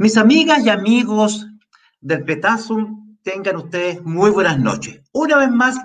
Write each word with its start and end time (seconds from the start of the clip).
Mis 0.00 0.16
amigas 0.16 0.64
y 0.64 0.70
amigos 0.70 1.46
del 2.00 2.24
Petasum, 2.24 3.09
tengan 3.32 3.56
ustedes 3.56 4.02
muy 4.02 4.30
buenas 4.30 4.58
noches. 4.58 5.02
Una 5.12 5.36
vez 5.36 5.50
más, 5.50 5.78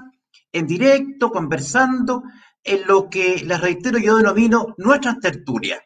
en 0.52 0.66
directo, 0.66 1.30
conversando 1.30 2.24
en 2.64 2.88
lo 2.88 3.08
que 3.08 3.44
les 3.46 3.62
reitero 3.62 4.00
yo 4.00 4.18
denomino 4.18 4.74
nuestras 4.78 5.20
tertulias. 5.20 5.80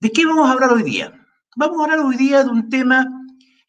¿De 0.00 0.10
qué 0.10 0.26
vamos 0.26 0.48
a 0.48 0.52
hablar 0.52 0.72
hoy 0.72 0.82
día? 0.82 1.12
Vamos 1.54 1.78
a 1.78 1.84
hablar 1.84 2.00
hoy 2.00 2.16
día 2.16 2.42
de 2.42 2.50
un 2.50 2.68
tema 2.68 3.06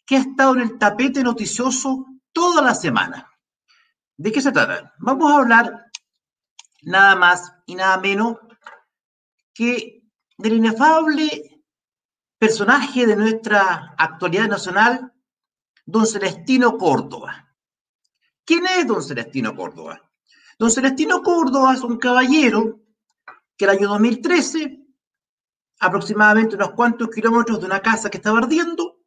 que 0.04 0.16
ha 0.16 0.22
estado 0.22 0.56
en 0.56 0.62
el 0.62 0.80
tapete 0.80 1.22
noticioso 1.22 2.08
toda 2.32 2.64
la 2.64 2.74
semana. 2.74 3.30
¿De 4.18 4.32
qué 4.32 4.42
se 4.42 4.52
trata? 4.52 4.94
Vamos 4.98 5.32
a 5.32 5.38
hablar 5.38 5.92
nada 6.82 7.16
más 7.16 7.54
y 7.68 7.76
nada 7.76 8.00
menos 8.00 8.38
que 9.54 10.02
del 10.40 10.54
inefable 10.54 11.64
personaje 12.40 13.06
de 13.06 13.16
nuestra 13.16 13.94
actualidad 13.96 14.48
nacional, 14.48 15.13
don 15.86 16.06
Celestino 16.06 16.78
Córdoba. 16.78 17.56
¿Quién 18.46 18.66
es 18.66 18.88
don 18.88 19.04
Celestino 19.04 19.56
Córdoba? 19.56 20.02
Don 20.58 20.72
Celestino 20.72 21.22
Córdoba 21.22 21.74
es 21.74 21.82
un 21.82 21.98
caballero 21.98 22.82
que 23.58 23.66
el 23.66 23.72
año 23.72 23.90
2013, 23.90 24.80
aproximadamente 25.80 26.56
unos 26.56 26.72
cuantos 26.72 27.10
kilómetros 27.10 27.60
de 27.60 27.66
una 27.66 27.82
casa 27.82 28.10
que 28.10 28.18
estaba 28.18 28.40
ardiendo, 28.40 29.00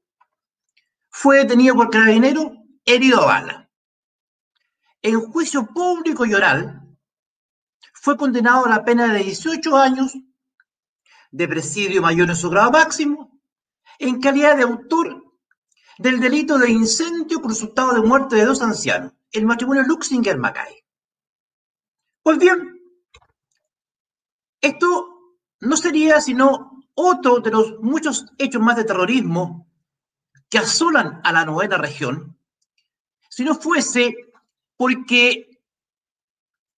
fue 1.09 1.39
detenido 1.39 1.75
por 1.75 1.91
carabinero 1.91 2.53
herido 2.85 3.23
a 3.23 3.27
bala. 3.27 3.71
En 5.03 5.21
juicio 5.21 5.67
público 5.67 6.27
y 6.27 6.35
oral, 6.35 6.83
fue 7.95 8.17
condenado 8.17 8.67
a 8.67 8.71
la 8.71 8.85
pena 8.85 9.13
de 9.13 9.25
18 9.25 9.77
años 9.77 10.15
de 11.31 11.49
presidio 11.49 12.03
mayor 12.03 12.29
en 12.29 12.37
su 12.37 12.51
grado 12.51 12.71
máximo, 12.71 13.41
en 13.99 14.21
calidad 14.21 14.57
de 14.57 14.63
autor 14.63 15.26
del 15.99 16.21
delito 16.21 16.59
de 16.59 16.71
incendio 16.71 17.41
por 17.41 17.51
resultado 17.51 17.95
de 17.95 18.07
muerte 18.07 18.37
de 18.37 18.45
dos 18.45 18.63
ancianos, 18.63 19.13
el 19.33 19.47
matrimonio 19.47 19.83
Luxinger-Mackay. 19.83 20.85
Pues 22.23 22.39
bien, 22.39 22.81
esto 24.61 25.09
no 25.61 25.77
sería 25.77 26.21
sino 26.21 26.83
otro 26.95 27.41
de 27.41 27.51
los 27.51 27.79
muchos 27.81 28.27
hechos 28.39 28.61
más 28.61 28.77
de 28.77 28.85
terrorismo 28.85 29.71
que 30.49 30.59
asolan 30.59 31.21
a 31.25 31.33
la 31.33 31.45
novena 31.45 31.77
región, 31.77 32.39
si 33.29 33.45
no 33.45 33.55
fuese 33.55 34.15
porque 34.77 35.61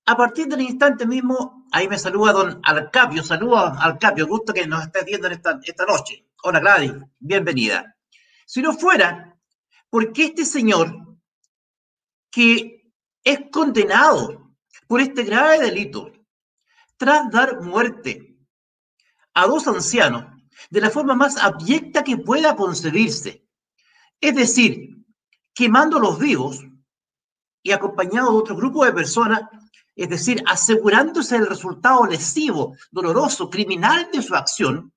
a 0.06 0.16
partir 0.16 0.46
del 0.48 0.62
instante 0.62 1.06
mismo, 1.06 1.66
ahí 1.70 1.86
me 1.86 1.98
saluda 1.98 2.32
don 2.32 2.60
Alcapio, 2.64 3.22
saluda 3.22 3.76
Alcapio, 3.78 4.26
gusto 4.26 4.52
que 4.54 4.66
nos 4.66 4.84
esté 4.84 5.04
viendo 5.04 5.28
esta, 5.28 5.60
esta 5.62 5.84
noche. 5.84 6.26
Hola 6.42 6.60
Gladys, 6.60 6.94
bienvenida. 7.18 7.97
Si 8.48 8.62
no 8.62 8.72
fuera 8.72 9.38
porque 9.90 10.24
este 10.24 10.46
señor 10.46 11.18
que 12.30 12.90
es 13.22 13.40
condenado 13.52 14.54
por 14.86 15.02
este 15.02 15.22
grave 15.22 15.58
delito, 15.58 16.10
tras 16.96 17.30
dar 17.30 17.60
muerte 17.60 18.38
a 19.34 19.46
dos 19.46 19.68
ancianos 19.68 20.24
de 20.70 20.80
la 20.80 20.88
forma 20.88 21.14
más 21.14 21.36
abyecta 21.36 22.02
que 22.02 22.16
pueda 22.16 22.56
concebirse, 22.56 23.46
es 24.18 24.34
decir, 24.34 24.96
quemándolos 25.52 26.18
vivos 26.18 26.64
y 27.62 27.72
acompañado 27.72 28.32
de 28.32 28.38
otro 28.38 28.56
grupo 28.56 28.82
de 28.82 28.94
personas 28.94 29.42
es 29.94 30.08
decir, 30.08 30.42
asegurándose 30.46 31.36
el 31.36 31.46
resultado 31.46 32.06
lesivo, 32.06 32.76
doloroso, 32.90 33.50
criminal 33.50 34.08
de 34.10 34.22
su 34.22 34.34
acción, 34.34 34.94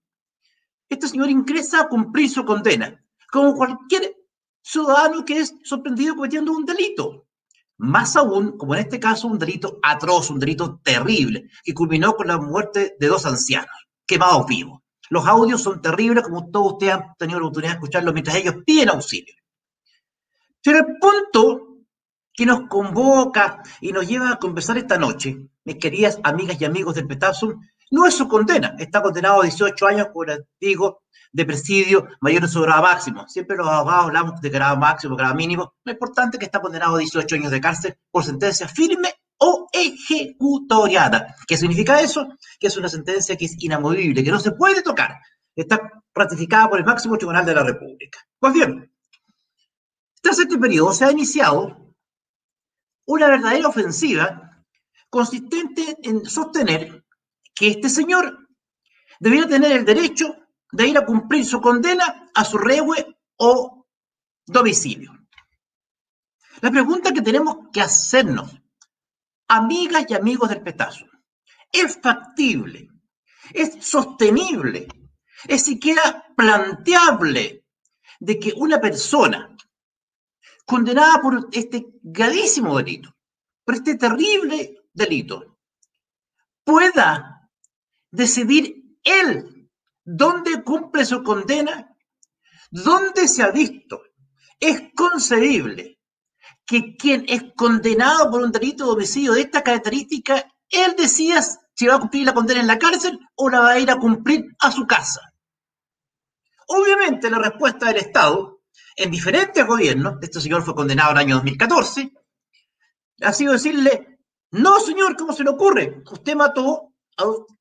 este 0.88 1.10
señor 1.10 1.30
ingresa 1.30 1.82
a 1.82 1.90
cumplir 1.90 2.30
su 2.30 2.46
condena, 2.46 3.04
como 3.32 3.56
cualquier 3.56 4.16
ciudadano 4.62 5.26
que 5.26 5.40
es 5.40 5.56
sorprendido 5.64 6.16
cometiendo 6.16 6.52
un 6.52 6.66
delito. 6.66 7.28
Más 7.78 8.16
aún, 8.16 8.58
como 8.58 8.76
en 8.76 8.82
este 8.82 9.00
caso, 9.00 9.28
un 9.28 9.40
delito 9.40 9.80
atroz, 9.82 10.30
un 10.30 10.40
delito 10.40 10.80
terrible, 10.84 11.50
que 11.64 11.74
culminó 11.74 12.16
con 12.16 12.28
la 12.28 12.38
muerte 12.38 12.96
de 13.00 13.08
dos 13.08 13.26
ancianos, 13.26 13.72
quemados 14.06 14.46
vivos. 14.46 14.82
Los 15.10 15.26
audios 15.26 15.64
son 15.64 15.82
terribles, 15.82 16.24
como 16.24 16.52
todos 16.52 16.74
ustedes 16.74 16.94
han 16.94 17.16
tenido 17.18 17.40
la 17.40 17.46
oportunidad 17.48 17.72
de 17.72 17.76
escucharlos 17.78 18.14
mientras 18.14 18.36
ellos 18.38 18.56
piden 18.66 18.90
auxilio. 18.90 19.34
Pero 20.64 20.78
el 20.78 20.98
punto 21.00 21.72
que 22.34 22.46
nos 22.46 22.68
convoca 22.68 23.64
y 23.82 23.92
nos 23.92 24.08
lleva 24.08 24.32
a 24.32 24.40
conversar 24.40 24.78
esta 24.78 24.98
noche, 24.98 25.50
mis 25.66 25.78
queridas 25.78 26.20
amigas 26.24 26.62
y 26.62 26.66
amigos 26.66 26.96
del 26.96 27.08
Petasum, 27.08 27.60
no 27.92 28.06
es 28.06 28.16
su 28.16 28.28
condena. 28.28 28.76
Está 28.80 29.02
condenado 29.02 29.42
a 29.42 29.44
18 29.44 29.88
años 29.88 30.08
por, 30.14 30.48
digo, 30.60 31.04
de 31.32 31.46
presidio 31.46 32.08
mayor 32.22 32.48
sobre 32.48 32.68
grado 32.68 32.84
máximo. 32.84 33.28
Siempre 33.28 33.56
los 33.56 33.68
abogados 33.68 34.06
hablamos 34.06 34.42
de 34.42 34.50
grado 34.50 34.78
máximo, 34.78 35.16
grado 35.16 35.36
mínimo. 35.36 35.74
Lo 35.84 35.92
importante 35.92 36.38
es 36.38 36.40
que 36.40 36.46
está 36.46 36.60
condenado 36.60 36.96
a 36.96 37.00
18 37.00 37.36
años 37.36 37.52
de 37.52 37.62
cárcel 37.62 37.98
por 38.10 38.24
sentencia 38.24 38.68
firme 38.68 39.14
o 39.38 39.68
ejecutoriada. 39.72 41.36
¿Qué 41.48 41.58
significa 41.58 42.02
eso? 42.02 42.28
Que 42.60 42.68
es 42.68 42.78
una 42.78 42.90
sentencia 42.90 43.36
que 43.36 43.46
es 43.46 43.56
inamovible, 43.62 44.24
que 44.24 44.32
no 44.32 44.40
se 44.40 44.52
puede 44.52 44.82
tocar. 44.82 45.20
Está 45.56 46.04
ratificada 46.14 46.70
por 46.70 46.80
el 46.80 46.86
máximo 46.86 47.18
tribunal 47.18 47.46
de 47.46 47.56
la 47.56 47.64
República. 47.64 48.20
Pues 48.40 48.54
bien, 48.54 48.92
tras 50.22 50.40
este 50.40 50.58
periodo 50.58 50.94
se 50.94 51.06
ha 51.06 51.12
iniciado 51.12 51.94
una 53.06 53.28
verdadera 53.28 53.68
ofensiva 53.68 54.64
consistente 55.10 55.98
en 56.04 56.26
sostener 56.26 57.01
que 57.54 57.68
este 57.70 57.90
señor 57.90 58.48
debiera 59.20 59.48
tener 59.48 59.72
el 59.72 59.86
derecho 59.86 60.36
de 60.72 60.88
ir 60.88 60.98
a 60.98 61.06
cumplir 61.06 61.46
su 61.46 61.62
condena 61.62 62.30
a 62.34 62.46
su 62.46 62.58
rehue 62.58 63.18
o 63.38 63.88
domicilio. 64.46 65.12
La 66.62 66.72
pregunta 66.72 67.12
que 67.12 67.22
tenemos 67.22 67.70
que 67.74 67.82
hacernos, 67.82 68.52
amigas 69.48 70.06
y 70.08 70.14
amigos 70.14 70.50
del 70.50 70.62
petazo, 70.62 71.06
¿es 71.72 72.00
factible? 72.02 72.90
¿Es 73.54 73.84
sostenible? 73.84 74.88
¿Es 75.48 75.64
siquiera 75.64 76.26
planteable 76.36 77.66
de 78.20 78.40
que 78.40 78.54
una 78.56 78.80
persona 78.80 79.56
condenada 80.66 81.22
por 81.22 81.50
este 81.52 81.88
gravísimo 82.02 82.78
delito, 82.78 83.16
por 83.66 83.76
este 83.76 83.96
terrible 83.96 84.84
delito, 84.94 85.58
pueda 86.64 87.41
decidir 88.12 88.98
él 89.04 89.70
dónde 90.04 90.64
cumple 90.64 91.06
su 91.06 91.24
condena, 91.24 91.96
dónde 92.70 93.28
se 93.28 93.44
ha 93.44 93.52
visto. 93.52 94.02
Es 94.60 94.82
concebible 94.96 96.00
que 96.66 96.96
quien 96.96 97.26
es 97.28 97.44
condenado 97.56 98.30
por 98.30 98.42
un 98.42 98.52
delito 98.52 98.86
de 98.86 98.92
homicidio 98.92 99.34
de 99.34 99.42
esta 99.42 99.64
característica, 99.64 100.46
él 100.70 100.96
decida 100.98 101.42
si 101.74 101.88
va 101.88 101.96
a 101.96 102.00
cumplir 102.00 102.26
la 102.26 102.34
condena 102.34 102.62
en 102.62 102.68
la 102.68 102.78
cárcel 102.78 103.20
o 103.36 103.50
la 103.50 103.62
va 103.62 103.72
a 103.72 103.80
ir 103.80 103.90
a 103.90 103.98
cumplir 103.98 104.46
a 104.60 104.72
su 104.72 104.86
casa. 104.86 105.22
Obviamente 106.68 107.30
la 107.30 107.40
respuesta 107.40 107.88
del 107.88 107.98
Estado 107.98 108.62
en 108.96 109.12
diferentes 109.12 109.66
gobiernos, 109.66 110.16
este 110.22 110.40
señor 110.40 110.64
fue 110.64 110.76
condenado 110.76 111.12
en 111.12 111.18
el 111.18 111.24
año 111.24 111.36
2014, 111.36 112.14
ha 113.22 113.34
sido 113.34 113.54
decirle, 113.54 114.20
no 114.52 114.80
señor, 114.80 115.16
¿cómo 115.16 115.34
se 115.34 115.44
le 115.44 115.50
ocurre? 115.50 116.04
Usted 116.10 116.36
mató 116.36 116.91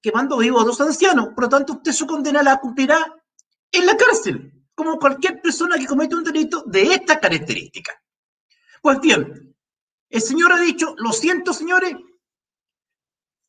quemando 0.00 0.38
vivo 0.38 0.60
a 0.60 0.64
dos 0.64 0.80
ancianos, 0.80 1.28
por 1.34 1.44
lo 1.44 1.48
tanto 1.48 1.74
usted 1.74 1.92
su 1.92 2.06
condena 2.06 2.42
la 2.42 2.58
cumplirá 2.58 2.98
en 3.72 3.86
la 3.86 3.96
cárcel, 3.96 4.52
como 4.74 4.98
cualquier 4.98 5.40
persona 5.40 5.76
que 5.76 5.86
comete 5.86 6.14
un 6.14 6.24
delito 6.24 6.62
de 6.66 6.94
esta 6.94 7.20
característica. 7.20 8.00
Pues 8.80 9.00
bien, 9.00 9.54
el 10.08 10.20
señor 10.20 10.52
ha 10.52 10.60
dicho, 10.60 10.94
lo 10.98 11.12
siento 11.12 11.52
señores, 11.52 11.94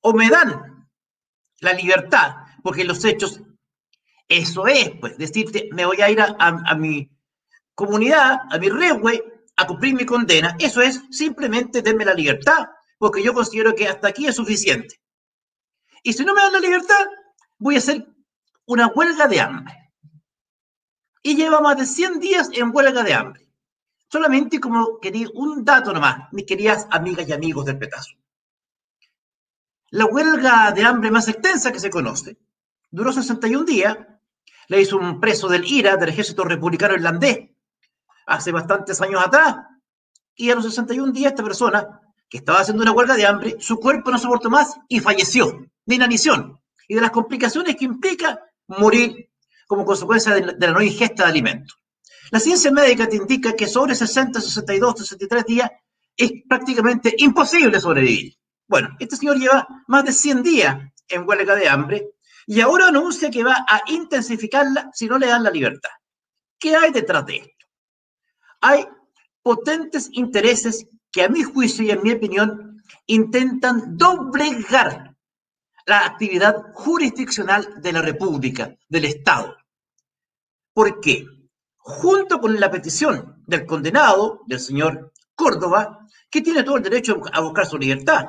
o 0.01 0.13
me 0.13 0.30
dan 0.30 0.88
la 1.59 1.74
libertad, 1.74 2.36
porque 2.63 2.83
los 2.83 3.03
hechos, 3.06 3.42
eso 4.27 4.68
es, 4.68 4.92
pues 5.00 5.18
decirte, 5.18 5.69
me 5.71 5.86
voy 5.86 6.01
a 6.01 6.09
ir 6.09 6.19
a 6.21 6.75
mi 6.75 7.09
comunidad, 7.74 8.39
a 8.51 8.57
mi 8.57 8.69
rehue, 8.69 9.24
a 9.56 9.68
cumplir 9.68 9.94
mi 9.94 10.06
condena, 10.06 10.56
eso 10.59 10.81
es 10.81 11.01
simplemente 11.12 11.81
denme 11.81 12.06
la 12.06 12.13
libertad, 12.13 12.68
porque 12.98 13.24
yo 13.24 13.33
considero 13.33 13.74
que 13.75 13.88
hasta 13.88 14.09
aquí 14.09 14.27
es 14.27 14.36
suficiente. 14.36 15.00
Y 16.03 16.13
si 16.13 16.25
no 16.25 16.33
me 16.33 16.42
dan 16.42 16.53
la 16.53 16.59
libertad, 16.59 17.06
voy 17.59 17.75
a 17.75 17.80
hacer 17.80 18.07
una 18.65 18.88
huelga 18.88 19.27
de 19.27 19.42
hambre. 19.42 19.94
Y 21.24 21.36
lleva 21.36 21.62
más 21.62 21.77
de 21.77 21.86
100 21.86 22.19
días 22.19 22.50
en 22.53 22.71
huelga 22.74 23.03
de 23.03 23.13
hambre. 23.13 23.48
Solamente 24.07 24.59
como 24.59 25.00
quería 25.00 25.27
un 25.33 25.63
dato 25.63 25.94
nomás, 25.94 26.31
mis 26.33 26.45
queridas 26.45 26.88
amigas 26.89 27.27
y 27.27 27.33
amigos 27.33 27.65
del 27.65 27.77
petazo. 27.77 28.12
La 29.92 30.06
huelga 30.06 30.71
de 30.71 30.83
hambre 30.83 31.12
más 31.12 31.27
extensa 31.27 31.71
que 31.71 31.80
se 31.80 31.89
conoce 31.89 32.38
duró 32.89 33.13
61 33.13 33.63
días. 33.65 33.98
Le 34.68 34.81
hizo 34.81 34.98
un 34.98 35.19
preso 35.19 35.48
del 35.48 35.65
IRA, 35.65 35.98
del 35.98 36.09
ejército 36.09 36.44
republicano 36.44 36.95
irlandés, 36.95 37.50
hace 38.25 38.51
bastantes 38.51 39.00
años 39.01 39.21
atrás. 39.24 39.57
Y 40.36 40.50
a 40.50 40.56
los 40.56 40.63
61 40.63 41.12
días 41.12 41.33
esta 41.33 41.44
persona, 41.44 42.01
que 42.30 42.38
estaba 42.38 42.62
haciendo 42.62 42.81
una 42.81 42.94
huelga 42.94 43.15
de 43.15 43.25
hambre, 43.25 43.57
su 43.59 43.80
cuerpo 43.80 44.12
no 44.12 44.18
soportó 44.18 44.50
más 44.50 44.75
y 44.88 45.00
falleció 45.01 45.71
de 45.92 45.96
inanición 45.96 46.60
y 46.88 46.96
de 46.96 47.02
las 47.02 47.12
complicaciones 47.12 47.76
que 47.76 47.86
implica 47.86 48.40
morir 48.68 49.30
como 49.68 49.86
consecuencia 49.86 50.34
de, 50.34 50.56
la 50.58 50.72
no 50.72 50.82
ingesta 50.82 51.24
de 51.24 51.30
alimentos. 51.30 51.78
La 52.32 52.40
ciencia 52.40 52.72
médica 52.72 53.08
te 53.08 53.18
indica 53.18 53.54
que 53.54 53.68
sobre 53.68 53.94
60, 53.94 54.42
62, 54.42 55.00
63 55.00 55.46
días 55.46 55.72
es 56.16 56.32
prácticamente 56.48 57.14
imposible 57.18 57.80
sobrevivir. 57.80 58.38
Bueno, 58.68 58.90
este 59.00 59.18
señor 59.18 59.38
lleva 59.38 59.68
más 59.88 60.06
de 60.06 60.14
100 60.14 60.44
días 60.44 60.78
en 61.08 61.28
huelga 61.28 61.56
de 61.56 61.68
hambre 61.68 62.12
y 62.48 62.62
ahora 62.62 62.88
anuncia 62.88 63.30
que 63.30 63.44
va 63.44 63.66
a 63.68 63.82
intensificarla 63.88 64.90
si 64.94 65.08
no 65.08 65.18
le 65.18 65.28
dan 65.28 65.44
la 65.44 65.52
libertad. 65.52 65.90
¿Qué 66.58 66.76
hay 66.76 66.92
detrás 66.92 67.26
de 67.26 67.38
esto? 67.38 67.66
Hay 68.62 68.86
potentes 69.42 70.10
intereses 70.14 70.88
que 71.12 71.24
a 71.24 71.30
mi 71.30 71.44
juicio 71.44 71.84
y 71.84 71.92
en 71.92 72.02
mi 72.02 72.12
opinión 72.12 72.82
intentan 73.08 73.98
doblegar 73.98 75.11
la 75.86 76.06
actividad 76.06 76.74
jurisdiccional 76.74 77.81
de 77.81 77.94
la 77.94 78.01
República, 78.01 78.75
del 78.88 79.06
Estado. 79.06 79.56
¿Por 80.74 81.00
qué? 81.00 81.25
Junto 81.78 82.39
con 82.39 82.60
la 82.60 82.72
petición 82.72 83.44
del 83.48 83.66
condenado, 83.66 84.42
del 84.45 84.60
señor 84.60 85.12
Córdoba, 85.36 86.07
que 86.30 86.42
tiene 86.42 86.63
todo 86.63 86.78
el 86.78 86.83
derecho 86.83 87.22
a 87.33 87.42
buscar 87.42 87.66
su 87.66 87.78
libertad, 87.78 88.25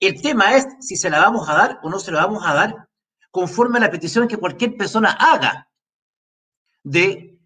el 0.00 0.20
tema 0.20 0.56
es 0.56 0.66
si 0.80 0.96
se 0.96 1.10
la 1.10 1.20
vamos 1.20 1.48
a 1.48 1.54
dar 1.54 1.80
o 1.82 1.90
no 1.90 1.98
se 1.98 2.12
la 2.12 2.26
vamos 2.26 2.42
a 2.44 2.54
dar 2.54 2.88
conforme 3.30 3.78
a 3.78 3.82
la 3.82 3.90
petición 3.90 4.28
que 4.28 4.36
cualquier 4.36 4.76
persona 4.76 5.12
haga 5.12 5.70
de 6.82 7.38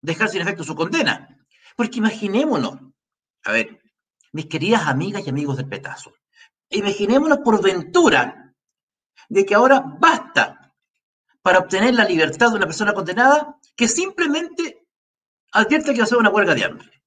dejar 0.00 0.28
sin 0.28 0.42
efecto 0.42 0.64
su 0.64 0.74
condena. 0.74 1.46
Porque 1.76 1.98
imaginémonos, 1.98 2.78
a 3.44 3.52
ver, 3.52 3.80
mis 4.32 4.46
queridas 4.46 4.86
amigas 4.86 5.22
y 5.26 5.30
amigos 5.30 5.56
del 5.56 5.68
petazo, 5.68 6.12
imaginémonos 6.70 7.38
por 7.38 7.62
ventura 7.62 8.41
de 9.28 9.44
que 9.44 9.54
ahora 9.54 9.82
basta 9.98 10.74
para 11.42 11.58
obtener 11.58 11.94
la 11.94 12.04
libertad 12.04 12.50
de 12.50 12.56
una 12.56 12.66
persona 12.66 12.92
condenada 12.92 13.58
que 13.74 13.88
simplemente 13.88 14.86
advierte 15.52 15.92
que 15.92 15.98
va 15.98 16.04
a 16.04 16.08
ser 16.08 16.18
una 16.18 16.30
huelga 16.30 16.54
de 16.54 16.64
hambre. 16.64 17.02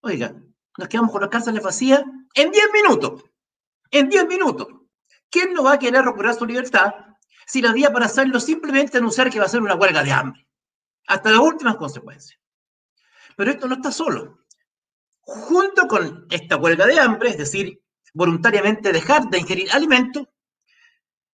Oiga, 0.00 0.34
nos 0.78 0.88
quedamos 0.88 1.10
con 1.10 1.20
las 1.20 1.30
cárceles 1.30 1.62
vacías 1.62 2.02
en 2.34 2.50
10 2.50 2.64
minutos 2.72 3.24
en 3.90 4.08
10 4.08 4.26
minutos. 4.26 4.68
¿Quién 5.30 5.52
no 5.52 5.64
va 5.64 5.74
a 5.74 5.78
querer 5.78 6.04
recuperar 6.04 6.34
su 6.34 6.46
libertad 6.46 6.94
si 7.46 7.62
la 7.62 7.72
vía 7.72 7.92
para 7.92 8.06
hacerlo 8.06 8.40
simplemente 8.40 8.98
anunciar 8.98 9.30
que 9.30 9.38
va 9.38 9.46
a 9.46 9.48
ser 9.48 9.62
una 9.62 9.74
huelga 9.74 10.02
de 10.02 10.12
hambre? 10.12 10.46
Hasta 11.06 11.30
las 11.30 11.40
últimas 11.40 11.76
consecuencias. 11.76 12.38
Pero 13.36 13.50
esto 13.50 13.68
no 13.68 13.76
está 13.76 13.92
solo. 13.92 14.44
Junto 15.20 15.86
con 15.86 16.26
esta 16.30 16.56
huelga 16.56 16.86
de 16.86 16.98
hambre, 16.98 17.30
es 17.30 17.38
decir, 17.38 17.82
voluntariamente 18.14 18.92
dejar 18.92 19.28
de 19.28 19.38
ingerir 19.38 19.70
alimentos, 19.72 20.26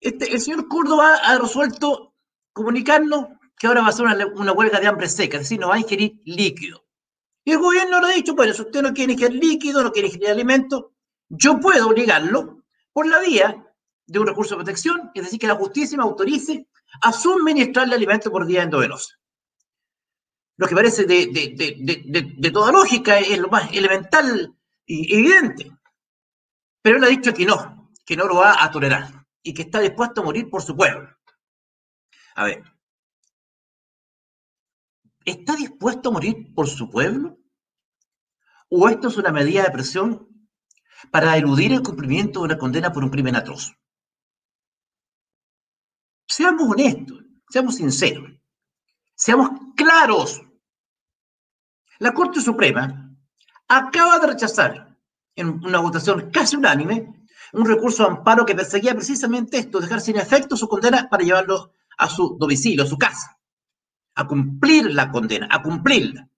este, 0.01 0.33
el 0.33 0.41
señor 0.41 0.69
Córdoba 0.69 1.17
ha 1.23 1.39
resuelto 1.39 2.15
comunicarnos 2.53 3.27
que 3.59 3.67
ahora 3.67 3.83
va 3.83 3.89
a 3.89 3.93
ser 3.93 4.07
una, 4.07 4.53
huelga 4.53 4.81
de 4.81 4.87
hambre 4.87 5.09
seca, 5.09 5.37
es 5.37 5.45
decir, 5.45 5.59
no 5.59 5.69
va 5.69 5.77
a 5.77 5.81
ingerir 5.81 6.21
líquido. 6.25 6.85
Y 7.45 7.53
el 7.53 7.59
gobierno 7.59 8.01
lo 8.01 8.07
ha 8.07 8.13
dicho, 8.13 8.35
bueno, 8.35 8.53
si 8.53 8.63
usted 8.63 8.83
no 8.83 8.93
quiere 8.93 9.15
ingerir 9.15 9.43
líquido, 9.43 9.83
no 9.83 9.93
quiere 9.93 10.09
ingerir 10.09 10.31
alimentos, 10.31 10.87
yo 11.29 11.59
puedo 11.59 11.89
obligarlo 11.89 12.65
por 12.93 13.07
la 13.07 13.21
vía 13.21 13.65
de 14.07 14.19
un 14.19 14.27
recurso 14.27 14.55
de 14.55 14.65
protección, 14.65 15.11
es 15.15 15.25
decir, 15.25 15.39
que 15.39 15.47
la 15.47 15.55
justicia 15.55 15.97
me 15.97 16.05
autorice 16.05 16.69
a 17.03 17.13
suministrarle 17.13 17.95
alimento 17.95 18.31
por 18.31 18.47
vía 18.47 18.63
endovenosa. 18.63 19.15
Lo 20.59 20.67
que 20.67 20.75
parece 20.75 21.05
de, 21.05 22.51
toda 22.53 22.73
lógica 22.73 23.19
es 23.19 23.39
lo 23.39 23.49
más 23.49 23.71
elemental 23.73 24.55
y 24.87 25.15
evidente. 25.15 25.71
Pero 26.81 26.97
él 26.97 27.05
ha 27.05 27.09
dicho 27.09 27.35
que 27.35 27.45
no, 27.45 27.93
que 28.05 28.17
no 28.17 28.27
lo 28.27 28.37
va 28.37 28.63
a 28.63 28.71
tolerar 28.71 29.26
y 29.47 29.55
que 29.55 29.63
está 29.63 29.81
dispuesto 29.81 30.21
a 30.21 30.25
morir 30.25 30.51
por 30.51 30.63
su 30.63 30.77
pueblo. 30.77 31.09
A 32.35 32.45
ver, 32.45 32.65
¿está 35.25 35.55
dispuesto 35.55 36.09
a 36.09 36.13
morir 36.13 36.53
por 36.53 36.69
su 36.69 36.91
pueblo? 36.91 37.39
¿O 38.69 38.89
esto 38.89 39.09
es 39.09 39.17
una 39.17 39.31
medida 39.31 39.63
de 39.63 39.71
presión 39.71 40.27
para 41.11 41.37
eludir 41.37 41.73
el 41.73 41.83
cumplimiento 41.83 42.41
de 42.41 42.47
una 42.47 42.59
condena 42.59 42.93
por 42.93 43.05
un 43.05 43.11
crimen 43.11 43.37
atroz. 43.37 43.73
Seamos 46.27 46.69
honestos, 46.69 47.25
seamos 47.49 47.77
sinceros, 47.77 48.31
seamos 49.15 49.51
claros. 49.77 50.43
La 51.99 52.13
Corte 52.13 52.41
Suprema 52.41 53.17
acaba 53.69 54.19
de 54.19 54.27
rechazar 54.27 54.99
en 55.35 55.65
una 55.65 55.79
votación 55.79 56.31
casi 56.31 56.57
unánime 56.57 57.26
un 57.53 57.67
recurso 57.67 58.03
de 58.03 58.11
amparo 58.11 58.45
que 58.45 58.55
perseguía 58.55 58.95
precisamente 58.95 59.59
esto, 59.59 59.81
dejar 59.81 60.01
sin 60.01 60.17
efecto 60.17 60.57
su 60.57 60.69
condena 60.69 61.09
para 61.09 61.25
llevarlo 61.25 61.73
a 61.99 62.09
su 62.09 62.37
domicilio, 62.39 62.85
a 62.85 62.87
su 62.87 62.99
casa, 62.99 63.39
a 64.15 64.27
cumplir 64.27 64.93
la 64.93 65.11
condena, 65.11 65.49
a 65.51 65.63
cumplirla. 65.63 66.29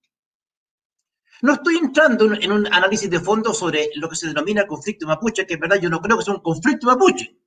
No 1.41 1.53
estoy 1.53 1.77
entrando 1.77 2.33
en 2.33 2.51
un 2.51 2.67
análisis 2.67 3.09
de 3.09 3.21
fondo 3.21 3.55
sobre 3.55 3.91
lo 3.95 4.09
que 4.09 4.17
se 4.17 4.27
denomina 4.27 4.67
conflicto 4.67 5.07
mapuche, 5.07 5.47
que 5.47 5.55
es 5.55 5.61
verdad, 5.61 5.79
yo 5.81 5.89
no 5.89 6.01
creo 6.01 6.19
que 6.19 6.25
sea 6.25 6.35
un 6.35 6.43
conflicto 6.43 6.87
mapuche. 6.87 7.39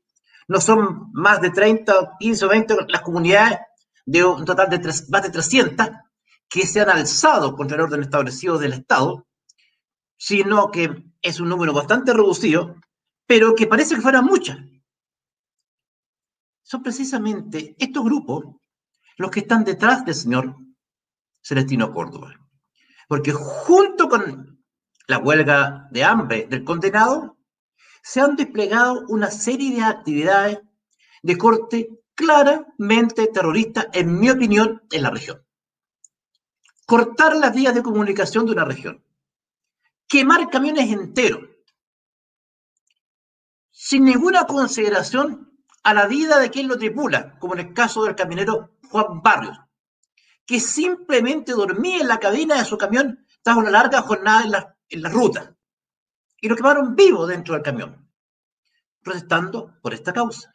No 0.47 0.61
son 0.61 1.11
más 1.11 1.41
de 1.41 1.49
30, 1.49 2.17
15 2.19 2.45
o 2.45 2.49
20 2.49 2.77
las 2.87 3.01
comunidades 3.01 3.59
de 4.05 4.23
un 4.23 4.45
total 4.45 4.69
de 4.69 4.79
más 5.09 5.23
de 5.23 5.29
300 5.29 5.87
que 6.49 6.67
se 6.67 6.81
han 6.81 6.89
alzado 6.89 7.55
contra 7.55 7.75
el 7.75 7.83
orden 7.83 8.01
establecido 8.01 8.57
del 8.57 8.73
Estado, 8.73 9.27
sino 10.17 10.71
que 10.71 11.05
es 11.21 11.39
un 11.39 11.49
número 11.49 11.73
bastante 11.73 12.13
reducido, 12.13 12.75
pero 13.31 13.55
que 13.55 13.65
parece 13.65 13.95
que 13.95 14.01
fueran 14.01 14.25
muchas. 14.25 14.57
Son 16.63 16.83
precisamente 16.83 17.77
estos 17.79 18.03
grupos 18.03 18.43
los 19.15 19.31
que 19.31 19.39
están 19.39 19.63
detrás 19.63 20.03
del 20.03 20.15
señor 20.15 20.57
Celestino 21.41 21.93
Córdoba. 21.93 22.35
Porque 23.07 23.31
junto 23.31 24.09
con 24.09 24.61
la 25.07 25.17
huelga 25.19 25.87
de 25.91 26.03
hambre 26.03 26.45
del 26.49 26.65
condenado, 26.65 27.37
se 28.03 28.19
han 28.19 28.35
desplegado 28.35 29.05
una 29.07 29.31
serie 29.31 29.77
de 29.77 29.83
actividades 29.83 30.59
de 31.23 31.37
corte 31.37 31.87
claramente 32.13 33.27
terrorista, 33.27 33.87
en 33.93 34.19
mi 34.19 34.29
opinión, 34.29 34.83
en 34.91 35.03
la 35.03 35.09
región. 35.09 35.41
Cortar 36.85 37.37
las 37.37 37.55
vías 37.55 37.73
de 37.75 37.81
comunicación 37.81 38.45
de 38.45 38.51
una 38.51 38.65
región. 38.65 39.01
Quemar 40.05 40.49
camiones 40.49 40.91
enteros. 40.91 41.50
Sin 43.71 44.05
ninguna 44.05 44.45
consideración 44.45 45.51
a 45.83 45.93
la 45.93 46.07
vida 46.07 46.39
de 46.39 46.49
quien 46.49 46.67
lo 46.67 46.77
tripula, 46.77 47.39
como 47.39 47.53
en 47.55 47.61
el 47.61 47.73
caso 47.73 48.03
del 48.03 48.15
camionero 48.15 48.77
Juan 48.89 49.21
Barrios, 49.21 49.57
que 50.45 50.59
simplemente 50.59 51.53
dormía 51.53 52.01
en 52.01 52.07
la 52.07 52.19
cabina 52.19 52.57
de 52.57 52.65
su 52.65 52.77
camión 52.77 53.25
tras 53.41 53.57
una 53.57 53.71
larga 53.71 54.01
jornada 54.01 54.43
en 54.43 54.51
la, 54.51 54.77
en 54.89 55.01
la 55.01 55.09
ruta. 55.09 55.55
Y 56.39 56.49
lo 56.49 56.55
quemaron 56.55 56.95
vivo 56.95 57.25
dentro 57.25 57.53
del 57.53 57.63
camión, 57.63 58.11
protestando 59.01 59.79
por 59.81 59.93
esta 59.93 60.11
causa. 60.11 60.51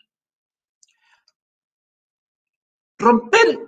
Romper 2.98 3.60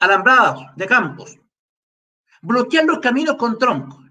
alambrados 0.00 0.64
de 0.76 0.86
campos, 0.86 1.38
bloquear 2.40 2.84
los 2.84 3.00
caminos 3.00 3.36
con 3.36 3.58
troncos 3.58 4.04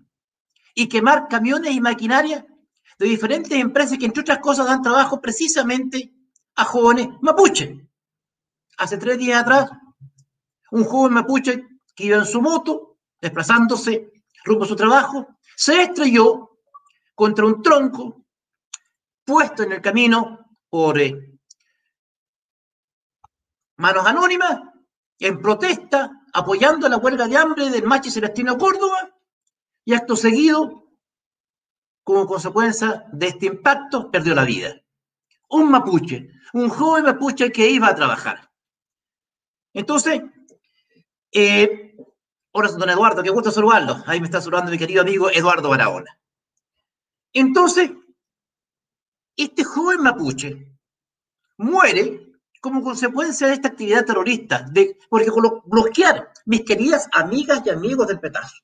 y 0.74 0.90
quemar 0.90 1.28
camiones 1.28 1.72
y 1.72 1.82
maquinaria 1.82 2.46
de 2.98 3.08
diferentes 3.08 3.58
empresas 3.58 3.98
que, 3.98 4.06
entre 4.06 4.22
otras 4.22 4.40
cosas, 4.40 4.66
dan 4.66 4.82
trabajo 4.82 5.22
precisamente 5.22 6.14
a 6.56 6.66
jóvenes 6.66 7.10
mapuche. 7.22 7.88
Hace 8.78 8.98
tres 8.98 9.18
días 9.18 9.42
atrás, 9.42 9.70
un 10.72 10.84
joven 10.84 11.14
mapuche 11.14 11.66
que 11.96 12.06
iba 12.06 12.18
en 12.18 12.26
su 12.26 12.42
moto, 12.42 12.98
desplazándose 13.20 14.12
rumbo 14.44 14.66
a 14.66 14.68
su 14.68 14.76
trabajo, 14.76 15.28
se 15.56 15.82
estrelló 15.84 16.60
contra 17.16 17.46
un 17.46 17.62
tronco 17.62 18.26
puesto 19.26 19.64
en 19.64 19.74
el 19.74 19.82
camino 19.82 20.58
por 20.70 21.00
eh, 21.00 21.40
manos 23.78 24.06
anónimas, 24.06 24.62
en 25.20 25.42
protesta, 25.42 26.12
apoyando 26.34 26.88
la 26.88 26.98
huelga 26.98 27.28
de 27.28 27.38
hambre 27.38 27.70
del 27.70 27.84
machi 27.84 28.12
Celestino 28.12 28.58
Córdoba, 28.58 29.10
y 29.84 29.94
acto 29.94 30.16
seguido, 30.16 30.87
como 32.08 32.26
consecuencia 32.26 33.04
de 33.12 33.28
este 33.28 33.48
impacto, 33.48 34.10
perdió 34.10 34.34
la 34.34 34.46
vida. 34.46 34.82
Un 35.50 35.70
mapuche, 35.70 36.30
un 36.54 36.70
joven 36.70 37.04
mapuche 37.04 37.52
que 37.52 37.70
iba 37.70 37.90
a 37.90 37.96
trabajar. 37.96 38.50
Entonces, 39.74 40.22
eh, 41.34 41.98
Hola, 42.54 42.72
don 42.72 42.90
Eduardo, 42.90 43.22
qué 43.22 43.30
gusto 43.30 43.52
saludarlo. 43.52 44.02
Ahí 44.06 44.22
me 44.22 44.28
está 44.28 44.40
saludando 44.40 44.72
mi 44.72 44.78
querido 44.78 45.02
amigo 45.02 45.30
Eduardo 45.30 45.68
Barahona. 45.68 46.18
Entonces, 47.34 47.92
este 49.36 49.66
joven 49.66 50.02
mapuche 50.02 50.66
muere 51.58 52.32
como 52.62 52.82
consecuencia 52.82 53.48
de 53.48 53.54
esta 53.54 53.68
actividad 53.68 54.06
terrorista, 54.06 54.66
de, 54.72 54.98
porque 55.10 55.30
bloquear 55.66 56.32
mis 56.46 56.64
queridas 56.64 57.10
amigas 57.12 57.64
y 57.66 57.70
amigos 57.70 58.08
del 58.08 58.22
petazo. 58.22 58.64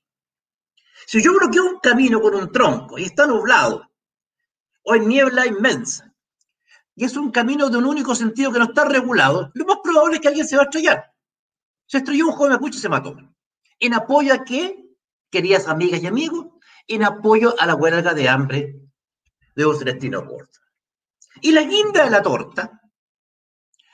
Si 1.05 1.21
yo 1.21 1.33
bloqueo 1.33 1.65
un 1.65 1.79
camino 1.79 2.21
con 2.21 2.35
un 2.35 2.51
tronco 2.51 2.97
y 2.97 3.03
está 3.03 3.25
nublado, 3.27 3.89
o 4.83 4.93
hay 4.93 5.01
niebla 5.01 5.45
inmensa, 5.45 6.13
y 6.95 7.05
es 7.05 7.17
un 7.17 7.31
camino 7.31 7.69
de 7.69 7.77
un 7.77 7.85
único 7.85 8.13
sentido 8.13 8.51
que 8.51 8.59
no 8.59 8.65
está 8.65 8.85
regulado, 8.85 9.51
lo 9.53 9.65
más 9.65 9.77
probable 9.83 10.15
es 10.15 10.21
que 10.21 10.27
alguien 10.27 10.47
se 10.47 10.55
va 10.55 10.63
a 10.63 10.65
estrellar. 10.65 11.13
Se 11.87 11.97
estrelló 11.97 12.27
un 12.27 12.33
joven 12.33 12.53
mapuche 12.53 12.77
y 12.77 12.81
se 12.81 12.89
mató. 12.89 13.15
¿En 13.79 13.93
apoyo 13.93 14.33
a 14.33 14.43
qué? 14.43 14.77
Queridas 15.29 15.67
amigas 15.67 16.01
y 16.03 16.07
amigos, 16.07 16.47
en 16.87 17.03
apoyo 17.03 17.55
a 17.59 17.65
la 17.65 17.75
huelga 17.75 18.13
de 18.13 18.29
hambre 18.29 18.75
de 19.55 19.65
un 19.65 19.77
Celestino 19.77 20.25
Corta. 20.25 20.59
Y 21.41 21.51
la 21.51 21.63
guinda 21.63 22.03
de 22.03 22.11
la 22.11 22.21
torta 22.21 22.79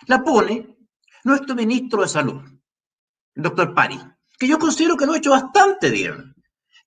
la 0.08 0.24
pone 0.24 0.78
nuestro 1.24 1.56
ministro 1.56 2.02
de 2.02 2.08
Salud, 2.08 2.42
el 3.36 3.44
doctor 3.44 3.74
Pari, 3.74 4.00
que 4.38 4.48
yo 4.48 4.60
considero 4.60 4.98
que 4.98 5.06
lo 5.06 5.14
ha 5.14 5.18
hecho 5.18 5.32
bastante 5.32 5.90
bien, 5.90 6.36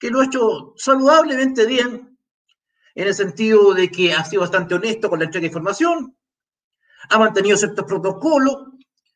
que 0.02 0.10
lo 0.10 0.20
ha 0.20 0.24
hecho 0.24 0.74
saludablemente 0.76 1.64
bien, 1.64 2.18
en 2.96 3.06
el 3.06 3.14
sentido 3.14 3.72
de 3.72 3.88
que 3.88 4.12
ha 4.12 4.24
sido 4.24 4.40
bastante 4.42 4.74
honesto 4.74 5.08
con 5.08 5.20
la 5.20 5.26
entrega 5.26 5.42
de 5.42 5.46
información, 5.46 6.16
ha 7.08 7.18
mantenido 7.20 7.56
ciertos 7.56 7.84
protocolos 7.84 8.66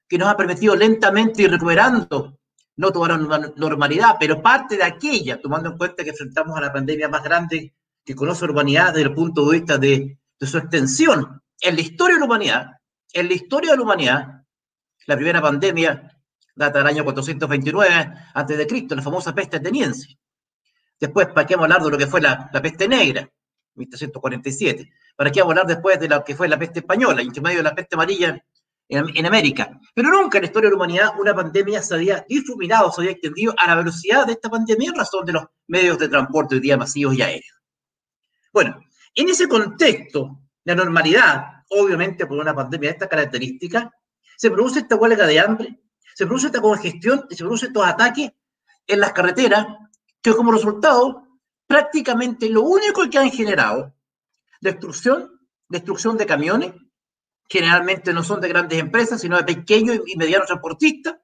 que 0.07 0.17
nos 0.17 0.29
ha 0.29 0.37
permitido 0.37 0.77
lentamente 0.77 1.43
ir 1.43 1.51
recuperando, 1.51 2.39
no 2.77 2.93
toda 2.93 3.19
la 3.19 3.53
normalidad, 3.57 4.15
pero 4.21 4.41
parte 4.41 4.77
de 4.77 4.85
aquella, 4.85 5.41
tomando 5.41 5.71
en 5.71 5.77
cuenta 5.77 6.05
que 6.05 6.11
enfrentamos 6.11 6.57
a 6.57 6.61
la 6.61 6.73
pandemia 6.73 7.09
más 7.09 7.25
grande 7.25 7.75
que 8.05 8.15
conoce 8.15 8.47
la 8.47 8.53
humanidad 8.53 8.95
desde 8.95 9.09
el 9.09 9.15
punto 9.15 9.45
de 9.45 9.59
vista 9.59 9.79
de, 9.79 10.21
de 10.39 10.47
su 10.47 10.57
extensión 10.57 11.43
en 11.63 11.75
la 11.75 11.81
historia 11.81 12.15
de 12.15 12.21
la 12.21 12.27
humanidad, 12.27 12.67
en 13.13 13.27
la 13.27 13.35
historia 13.35 13.73
de 13.73 13.77
la 13.77 13.83
humanidad, 13.83 14.45
la 15.05 15.17
primera 15.17 15.43
pandemia 15.43 16.17
data 16.55 16.79
del 16.79 16.87
año 16.87 17.03
429 17.03 17.89
a.C., 18.35 18.87
la 18.91 19.03
famosa 19.03 19.35
peste 19.35 19.57
ateniense. 19.57 20.17
Después, 20.99 21.29
¿para 21.29 21.47
qué 21.47 21.55
vamos 21.55 21.71
a 21.71 21.75
hablar 21.75 21.85
de 21.85 21.91
lo 21.91 21.99
que 21.99 22.07
fue 22.07 22.21
la, 22.21 22.51
peste 22.63 22.89
negra? 22.89 23.31
1347. 23.75 24.91
¿Para 25.15 25.31
qué 25.31 25.41
vamos 25.41 25.57
a 25.57 25.61
hablar 25.61 25.75
después 25.75 26.01
de 26.01 26.09
lo 26.09 26.25
que 26.25 26.35
fue 26.35 26.49
la 26.49 26.59
peste 26.59 26.81
española, 26.81 27.23
medio 27.43 27.59
de 27.59 27.63
la 27.63 27.75
peste 27.75 27.95
amarilla 27.95 28.43
en, 28.89 29.05
en, 29.15 29.27
América? 29.27 29.79
Pero 29.95 30.11
nunca 30.11 30.39
en 30.39 30.43
la 30.43 30.47
historia 30.47 30.69
de 30.69 30.73
la 30.73 30.77
humanidad 30.77 31.11
una 31.19 31.35
pandemia 31.35 31.83
se 31.83 31.95
había 31.95 32.25
difuminado, 32.29 32.91
se 32.91 33.03
había 33.03 33.13
extendido 33.13 33.55
a 33.59 33.67
la 33.67 33.75
velocidad 33.75 34.27
de 34.27 34.33
esta 34.33 34.49
pandemia 34.49 34.91
en 34.91 34.97
razón 34.97 35.27
de 35.27 35.33
los 35.33 35.45
medios 35.67 35.99
de 35.99 36.09
transporte 36.09 36.55
hoy 36.55 36.61
día 36.61 36.77
masivos 36.77 37.15
y 37.15 37.23
aéreos. 37.23 37.57
Bueno, 38.53 38.81
en 39.15 39.29
ese 39.29 39.49
contexto 39.49 40.41
de 40.65 40.75
normalidad, 40.75 41.63
obviamente 41.71 42.27
por 42.27 42.39
una 42.39 42.55
pandemia 42.55 42.89
de 42.89 42.95
esta 42.95 43.09
característica, 43.09 43.91
se 44.37 44.51
produce 44.51 44.81
esta 44.81 44.97
huelga 44.97 45.27
de 45.27 45.41
hambre, 45.41 45.81
se 46.15 46.27
produce 46.27 46.47
esta 46.47 46.61
congestión 46.61 47.27
y 47.29 47.35
se 47.35 47.45
produce 47.45 47.67
estos 47.67 47.87
ataques 47.87 48.31
en 48.87 49.01
las 49.01 49.13
carreteras 49.13 49.67
que 50.27 50.37
como 50.37 50.51
resultado 50.51 51.23
prácticamente 51.69 52.49
lo 52.49 52.63
único 52.63 53.09
que 53.09 53.17
han 53.17 53.31
generado 53.31 53.95
destrucción, 54.61 55.41
destrucción 55.69 56.17
de 56.17 56.27
camiones, 56.27 56.75
generalmente 57.49 58.13
no 58.13 58.25
son 58.25 58.41
de 58.41 58.49
grandes 58.49 58.81
empresas, 58.81 59.21
sino 59.21 59.37
de 59.37 59.45
pequeños 59.45 60.01
y 60.05 60.17
medianos 60.17 60.49
transportistas, 60.49 61.15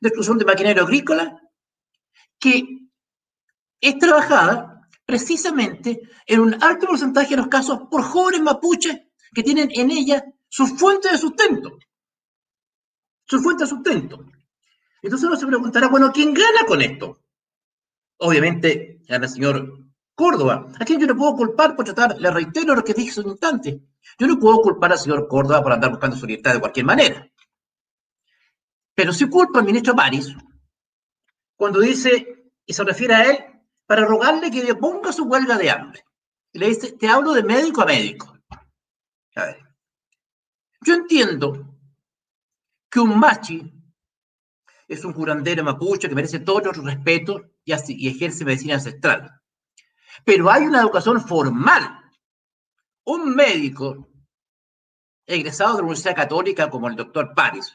destrucción 0.00 0.36
de 0.36 0.46
maquinaria 0.46 0.82
agrícola, 0.82 1.40
que 2.40 2.88
es 3.80 3.98
trabajada 3.98 4.88
precisamente 5.06 6.00
en 6.26 6.40
un 6.40 6.60
alto 6.60 6.88
porcentaje 6.88 7.30
de 7.30 7.36
los 7.36 7.46
casos 7.46 7.82
por 7.88 8.02
jóvenes 8.02 8.40
mapuches 8.40 8.98
que 9.32 9.44
tienen 9.44 9.68
en 9.72 9.92
ella 9.92 10.24
su 10.48 10.66
fuente 10.66 11.08
de 11.08 11.18
sustento. 11.18 11.78
Su 13.26 13.38
fuente 13.38 13.62
de 13.62 13.70
sustento. 13.70 14.24
Entonces 15.02 15.28
uno 15.28 15.36
se 15.36 15.46
preguntará, 15.46 15.86
bueno, 15.86 16.10
¿quién 16.12 16.34
gana 16.34 16.64
con 16.66 16.82
esto? 16.82 17.20
Obviamente, 18.18 19.00
el 19.06 19.28
señor 19.28 19.78
Córdoba, 20.14 20.68
a 20.78 20.84
quien 20.84 21.00
yo 21.00 21.06
no 21.06 21.16
puedo 21.16 21.36
culpar 21.36 21.76
por 21.76 21.84
tratar, 21.84 22.18
le 22.18 22.30
reitero 22.30 22.74
lo 22.74 22.82
que 22.82 22.94
dije 22.94 23.10
hace 23.10 23.20
un 23.20 23.30
instante, 23.30 23.80
yo 24.18 24.26
no 24.26 24.38
puedo 24.38 24.60
culpar 24.60 24.92
al 24.92 24.98
señor 24.98 25.28
Córdoba 25.28 25.62
por 25.62 25.72
andar 25.72 25.90
buscando 25.90 26.16
su 26.16 26.26
libertad 26.26 26.54
de 26.54 26.60
cualquier 26.60 26.86
manera. 26.86 27.30
Pero 28.94 29.12
sí 29.12 29.28
culpa 29.28 29.60
al 29.60 29.64
ministro 29.64 29.94
París 29.94 30.34
cuando 31.58 31.80
dice, 31.80 32.52
y 32.64 32.72
se 32.72 32.84
refiere 32.84 33.14
a 33.14 33.30
él, 33.30 33.38
para 33.84 34.04
rogarle 34.04 34.50
que 34.50 34.74
ponga 34.76 35.12
su 35.12 35.24
huelga 35.24 35.58
de 35.58 35.70
hambre. 35.70 36.04
Y 36.52 36.58
le 36.60 36.68
dice, 36.68 36.92
te 36.92 37.08
hablo 37.08 37.32
de 37.32 37.42
médico 37.42 37.82
a 37.82 37.86
médico. 37.86 38.38
A. 39.34 39.56
Yo 40.84 40.94
entiendo 40.94 41.76
que 42.88 43.00
un 43.00 43.18
machi 43.18 43.72
es 44.88 45.04
un 45.04 45.12
curandero 45.12 45.62
mapuche 45.62 46.08
que 46.08 46.14
merece 46.14 46.40
todo 46.40 46.62
nuestro 46.62 46.82
respeto 46.82 47.50
y, 47.62 48.08
ejerce 48.08 48.44
medicina 48.44 48.74
ancestral. 48.74 49.30
Pero 50.24 50.50
hay 50.50 50.64
una 50.64 50.80
educación 50.80 51.20
formal. 51.20 52.00
Un 53.04 53.34
médico 53.34 54.08
egresado 55.26 55.72
de 55.72 55.78
la 55.78 55.84
Universidad 55.84 56.16
Católica 56.16 56.70
como 56.70 56.88
el 56.88 56.96
doctor 56.96 57.34
Paris, 57.34 57.70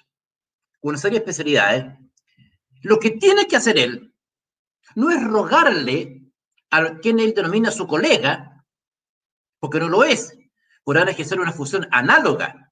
con 0.82 0.90
una 0.90 0.98
serie 0.98 1.20
de 1.20 1.24
especialidades, 1.24 1.86
lo 2.82 3.00
que 3.00 3.12
tiene 3.12 3.48
que 3.48 3.56
hacer 3.56 3.78
él 3.78 4.14
no 4.96 5.12
es 5.12 5.24
rogarle 5.24 6.32
a 6.72 6.98
quien 6.98 7.20
él 7.20 7.34
denomina 7.34 7.72
su 7.72 7.88
colega, 7.88 8.66
porque 9.60 9.80
no 9.80 9.88
lo 9.88 10.04
es, 10.04 10.38
podrán 10.84 11.10
ejercer 11.10 11.40
una 11.40 11.54
función 11.54 11.88
análoga, 11.92 12.72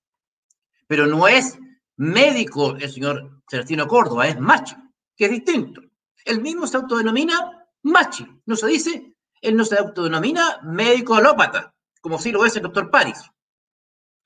pero 0.87 1.05
no 1.05 1.27
es 1.27 1.57
médico 2.01 2.75
el 2.75 2.91
señor 2.91 3.41
Celestino 3.49 3.87
Córdoba, 3.87 4.27
es 4.27 4.39
machi, 4.39 4.75
que 5.15 5.25
es 5.25 5.31
distinto. 5.31 5.81
Él 6.25 6.41
mismo 6.41 6.65
se 6.67 6.77
autodenomina 6.77 7.67
machi, 7.83 8.27
no 8.45 8.55
se 8.55 8.67
dice, 8.67 9.15
él 9.41 9.55
no 9.55 9.65
se 9.65 9.77
autodenomina 9.77 10.59
médico 10.63 11.15
alópata, 11.15 11.73
como 12.01 12.19
sí 12.19 12.31
lo 12.31 12.45
es 12.45 12.55
el 12.55 12.63
doctor 12.63 12.89
Paris. 12.89 13.19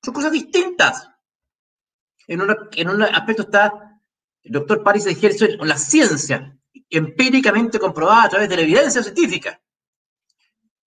Son 0.02 0.14
cosas 0.14 0.32
distintas. 0.32 1.10
En, 2.28 2.42
en 2.76 2.90
un 2.90 3.02
aspecto 3.04 3.44
está, 3.44 4.00
el 4.44 4.52
doctor 4.52 4.84
Paris 4.84 5.06
ejerce 5.06 5.58
la 5.60 5.78
ciencia 5.78 6.58
empíricamente 6.90 7.80
comprobada 7.80 8.24
a 8.24 8.30
través 8.30 8.50
de 8.50 8.56
la 8.56 8.62
evidencia 8.62 9.04
científica 9.04 9.62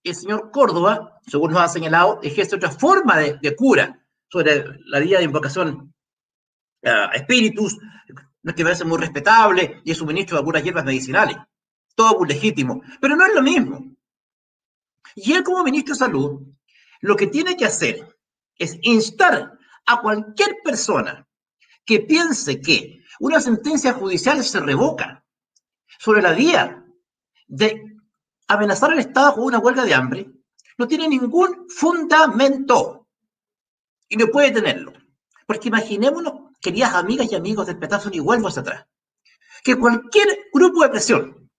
el 0.04 0.14
señor 0.14 0.50
Córdoba, 0.50 1.20
según 1.26 1.52
nos 1.52 1.60
ha 1.60 1.68
señalado, 1.68 2.20
ejerce 2.22 2.56
otra 2.56 2.70
forma 2.70 3.18
de, 3.18 3.56
cura 3.56 4.04
sobre 4.28 4.64
la 4.86 5.00
vía 5.00 5.18
de 5.18 5.24
invocación 5.24 5.94
espíritus, 6.82 7.78
que 8.56 8.64
parece 8.64 8.84
muy 8.84 8.98
respetable, 8.98 9.82
y 9.84 9.90
es 9.90 9.98
suministro 9.98 10.36
de 10.36 10.40
algunas 10.40 10.62
hierbas 10.62 10.84
medicinales. 10.84 11.36
Todo 11.94 12.24
legítimo, 12.24 12.82
pero 13.00 13.16
no 13.16 13.26
es 13.26 13.34
lo 13.34 13.42
mismo. 13.42 13.84
Y 15.14 15.32
él 15.32 15.42
como 15.42 15.64
ministro 15.64 15.94
de 15.94 15.98
Salud, 15.98 16.40
lo 17.00 17.16
que 17.16 17.26
tiene 17.26 17.56
que 17.56 17.64
hacer 17.64 18.16
es 18.56 18.78
instar 18.82 19.58
a 19.86 20.00
cualquier 20.00 20.56
persona 20.62 21.26
que 21.84 22.00
piense 22.00 22.60
que 22.60 23.02
una 23.20 23.40
sentencia 23.40 23.94
judicial 23.94 24.42
se 24.44 24.60
revoca 24.60 25.24
sobre 25.98 26.22
la 26.22 26.32
vía 26.32 26.84
de 27.46 27.96
amenazar 28.46 28.92
al 28.92 28.98
Estado 28.98 29.34
con 29.34 29.44
una 29.44 29.58
huelga 29.58 29.84
de 29.84 29.94
hambre 29.94 30.30
no 30.76 30.86
tiene 30.86 31.08
ningún 31.08 31.68
fundamento 31.68 33.08
y 34.08 34.16
no 34.16 34.28
puede 34.28 34.52
tenerlo. 34.52 34.92
Porque 35.46 35.68
imaginémonos, 35.68 36.47
queridas 36.60 36.94
amigas 36.94 37.30
y 37.30 37.34
amigos 37.34 37.66
del 37.66 37.78
y 38.12 38.20
vuelvo 38.20 38.48
hacia 38.48 38.62
atrás, 38.62 38.86
que 39.62 39.76
cualquier 39.76 40.46
grupo 40.52 40.82
de 40.82 40.88
presión 40.88 41.50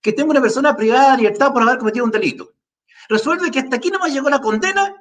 que 0.00 0.12
tenga 0.12 0.30
una 0.30 0.40
persona 0.40 0.74
privada 0.76 1.12
de 1.12 1.18
libertad 1.18 1.52
por 1.52 1.62
haber 1.62 1.78
cometido 1.78 2.04
un 2.04 2.10
delito, 2.10 2.54
resuelve 3.08 3.50
que 3.50 3.60
hasta 3.60 3.76
aquí 3.76 3.90
no 3.90 3.98
más 3.98 4.12
llegó 4.12 4.30
la 4.30 4.40
condena, 4.40 4.94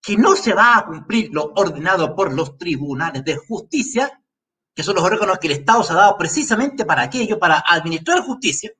que 0.00 0.16
no 0.16 0.36
se 0.36 0.52
va 0.52 0.76
a 0.76 0.84
cumplir 0.84 1.30
lo 1.32 1.52
ordenado 1.56 2.14
por 2.14 2.32
los 2.32 2.58
tribunales 2.58 3.24
de 3.24 3.36
justicia, 3.36 4.20
que 4.74 4.82
son 4.82 4.96
los 4.96 5.04
órganos 5.04 5.38
que 5.38 5.46
el 5.46 5.54
Estado 5.54 5.82
se 5.82 5.92
ha 5.92 5.96
dado 5.96 6.18
precisamente 6.18 6.84
para 6.84 7.02
aquello, 7.02 7.38
para 7.38 7.62
administrar 7.66 8.20
justicia, 8.20 8.72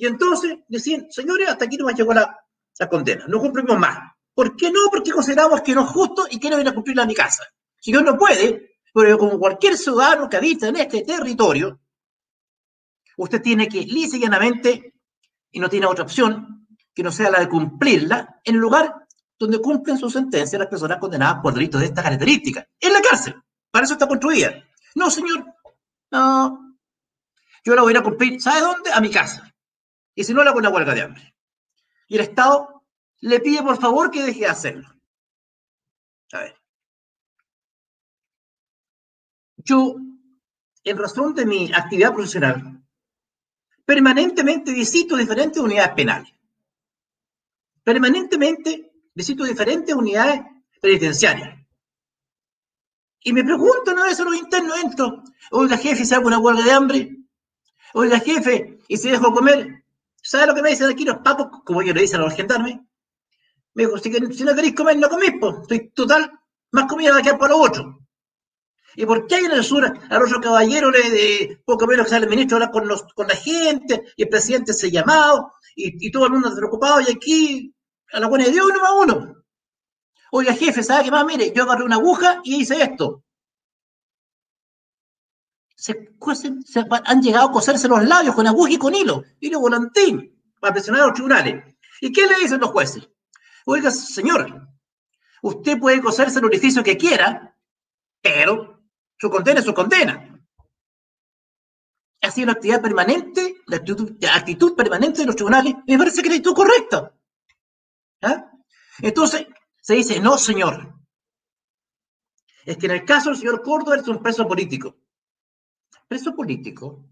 y 0.00 0.06
entonces 0.06 0.60
decían, 0.66 1.08
señores, 1.10 1.46
hasta 1.46 1.66
aquí 1.66 1.76
no 1.76 1.84
nos 1.84 1.94
llegó 1.94 2.14
la, 2.14 2.34
la 2.78 2.88
condena, 2.88 3.26
no 3.28 3.38
cumplimos 3.38 3.78
más. 3.78 3.98
¿Por 4.32 4.56
qué 4.56 4.70
no? 4.70 4.80
Porque 4.90 5.10
consideramos 5.10 5.60
que 5.60 5.74
no 5.74 5.84
es 5.84 5.90
justo 5.90 6.26
y 6.30 6.38
no 6.38 6.56
viene 6.56 6.70
a 6.70 6.74
cumplirla 6.74 7.02
a 7.02 7.06
mi 7.06 7.14
casa. 7.14 7.44
Si 7.78 7.92
yo 7.92 8.00
no 8.00 8.16
puede, 8.16 8.69
pero 8.92 9.18
como 9.18 9.38
cualquier 9.38 9.76
ciudadano 9.76 10.28
que 10.28 10.36
habita 10.36 10.68
en 10.68 10.76
este 10.76 11.02
territorio, 11.02 11.80
usted 13.16 13.42
tiene 13.42 13.68
que 13.68 13.80
lisa 13.82 14.16
y 14.16 14.20
llanamente, 14.20 14.94
y 15.50 15.60
no 15.60 15.68
tiene 15.68 15.86
otra 15.86 16.04
opción 16.04 16.66
que 16.94 17.02
no 17.02 17.12
sea 17.12 17.30
la 17.30 17.40
de 17.40 17.48
cumplirla 17.48 18.40
en 18.44 18.54
el 18.54 18.60
lugar 18.60 19.06
donde 19.38 19.60
cumplen 19.60 19.96
su 19.96 20.10
sentencia 20.10 20.58
las 20.58 20.68
personas 20.68 20.98
condenadas 20.98 21.40
por 21.42 21.54
delitos 21.54 21.80
de 21.80 21.86
esta 21.86 22.02
característica, 22.02 22.68
en 22.78 22.92
la 22.92 23.00
cárcel. 23.00 23.34
Para 23.70 23.84
eso 23.84 23.94
está 23.94 24.06
construida. 24.06 24.64
No, 24.94 25.10
señor. 25.10 25.46
No. 26.10 26.76
yo 27.64 27.74
la 27.74 27.82
voy 27.82 27.90
a 27.90 27.94
ir 27.94 27.98
a 27.98 28.02
cumplir, 28.02 28.40
¿sabe 28.40 28.60
dónde? 28.60 28.92
A 28.92 29.00
mi 29.00 29.10
casa. 29.10 29.50
Y 30.14 30.24
si 30.24 30.34
no, 30.34 30.42
la 30.42 30.50
hago 30.50 30.58
una 30.58 30.68
huelga 30.68 30.94
de 30.94 31.02
hambre. 31.02 31.34
Y 32.08 32.16
el 32.16 32.22
Estado 32.22 32.84
le 33.20 33.40
pide 33.40 33.62
por 33.62 33.80
favor 33.80 34.10
que 34.10 34.22
deje 34.22 34.40
de 34.40 34.46
hacerlo. 34.46 34.88
A 36.32 36.40
ver. 36.40 36.59
Yo, 39.70 39.94
en 40.82 40.98
razón 40.98 41.32
de 41.32 41.46
mi 41.46 41.72
actividad 41.72 42.12
profesional, 42.12 42.82
permanentemente 43.84 44.72
visito 44.72 45.14
diferentes 45.16 45.62
unidades 45.62 45.94
penales. 45.94 46.34
Permanentemente 47.84 48.90
visito 49.14 49.44
diferentes 49.44 49.94
unidades 49.94 50.40
penitenciarias. 50.82 51.56
Y 53.22 53.32
me 53.32 53.44
pregunto, 53.44 53.94
¿no? 53.94 54.06
Eso 54.06 54.24
los 54.24 54.34
internos 54.34 54.76
entro. 54.82 55.22
Oiga, 55.52 55.76
jefe, 55.76 56.04
¿se 56.04 56.16
hago 56.16 56.26
una 56.26 56.40
huelga 56.40 56.64
de 56.64 56.72
hambre? 56.72 57.16
Oiga, 57.94 58.18
jefe, 58.18 58.80
¿y 58.88 58.96
si 58.96 59.08
dejo 59.08 59.32
comer? 59.32 59.84
¿Sabe 60.20 60.48
lo 60.48 60.54
que 60.56 60.62
me 60.62 60.70
dicen 60.70 60.90
aquí 60.90 61.04
los 61.04 61.18
papos? 61.18 61.62
Como 61.64 61.80
yo 61.82 61.94
le 61.94 62.00
dicen 62.00 62.18
a 62.18 62.24
los 62.24 62.34
gendarmes. 62.34 62.80
Me 63.74 63.84
dijo, 63.84 63.98
si, 63.98 64.10
no 64.10 64.54
queréis 64.56 64.74
comer, 64.74 64.98
no 64.98 65.08
comís, 65.08 65.34
pues. 65.38 65.58
Estoy 65.62 65.90
total, 65.90 66.28
más 66.72 66.86
comida 66.86 67.14
de 67.14 67.20
aquí 67.20 67.30
para 67.38 67.54
los 67.54 67.68
otros. 67.68 67.99
¿Y 68.96 69.06
por 69.06 69.26
qué 69.26 69.36
hay 69.36 69.44
en 69.44 69.52
el 69.52 69.64
sur 69.64 69.84
al 69.84 70.22
otro 70.22 70.40
caballero 70.40 70.90
le 70.90 71.10
de 71.10 71.62
poco 71.64 71.86
menos 71.86 72.06
que 72.06 72.10
sale 72.10 72.24
el 72.24 72.30
ministro 72.30 72.56
hablar 72.56 72.70
con, 72.70 72.88
con 73.14 73.28
la 73.28 73.36
gente 73.36 74.12
y 74.16 74.22
el 74.22 74.28
presidente 74.28 74.72
se 74.72 74.90
llamado 74.90 75.52
y, 75.76 76.10
todo 76.10 76.26
el 76.26 76.32
mundo 76.32 76.54
preocupado 76.54 77.00
y 77.00 77.10
aquí 77.10 77.74
a 78.12 78.20
la 78.20 78.28
buena 78.28 78.44
de 78.44 78.52
Dios 78.52 78.66
uno 78.66 78.80
más 78.80 78.92
uno? 78.98 79.44
Oiga, 80.32 80.54
jefe, 80.54 80.82
¿sabe 80.82 81.04
qué 81.04 81.10
más? 81.10 81.24
Mire, 81.24 81.52
yo 81.54 81.64
agarré 81.64 81.84
una 81.84 81.96
aguja 81.96 82.40
y 82.44 82.60
hice 82.60 82.82
esto. 82.82 83.24
Se, 85.74 86.12
se 86.66 86.84
han 87.04 87.22
llegado 87.22 87.48
a 87.48 87.52
coserse 87.52 87.88
los 87.88 88.04
labios 88.04 88.34
con 88.34 88.46
aguja 88.46 88.72
y 88.72 88.78
con 88.78 88.94
hilo, 88.94 89.24
hilo 89.40 89.60
volantín, 89.60 90.38
para 90.60 90.74
presionar 90.74 91.02
a 91.02 91.06
los 91.06 91.14
tribunales. 91.14 91.64
¿Y 92.00 92.12
qué 92.12 92.26
le 92.26 92.36
dicen 92.36 92.60
los 92.60 92.70
jueces? 92.70 93.08
Oiga, 93.64 93.90
señor, 93.90 94.68
usted 95.42 95.78
puede 95.78 96.00
coserse 96.00 96.38
el 96.38 96.44
orificio 96.44 96.82
que 96.82 96.96
quiera, 96.96 97.56
pero 98.20 98.69
su 99.20 99.28
condena 99.28 99.60
es 99.60 99.66
su 99.66 99.74
condena. 99.74 100.42
Ha 102.22 102.30
sido 102.30 102.46
una 102.46 102.52
actividad 102.52 102.80
permanente, 102.80 103.56
la 103.66 103.76
actitud, 103.76 104.74
permanente 104.74 105.20
de 105.20 105.26
los 105.26 105.36
tribunales, 105.36 105.74
me 105.86 105.98
parece 105.98 106.22
que 106.22 106.30
la 106.30 106.36
actitud 106.36 106.54
correcta. 106.54 107.14
¿Ah? 108.22 108.50
Entonces, 109.02 109.46
se 109.82 109.94
dice, 109.94 110.20
no, 110.20 110.38
señor. 110.38 110.94
Es 112.64 112.78
que 112.78 112.86
en 112.86 112.92
el 112.92 113.04
caso 113.04 113.30
del 113.30 113.38
señor 113.38 113.62
Córdoba 113.62 113.96
es 113.96 114.08
un 114.08 114.22
preso 114.22 114.46
político. 114.48 114.96
Preso 116.08 116.34
político 116.34 117.04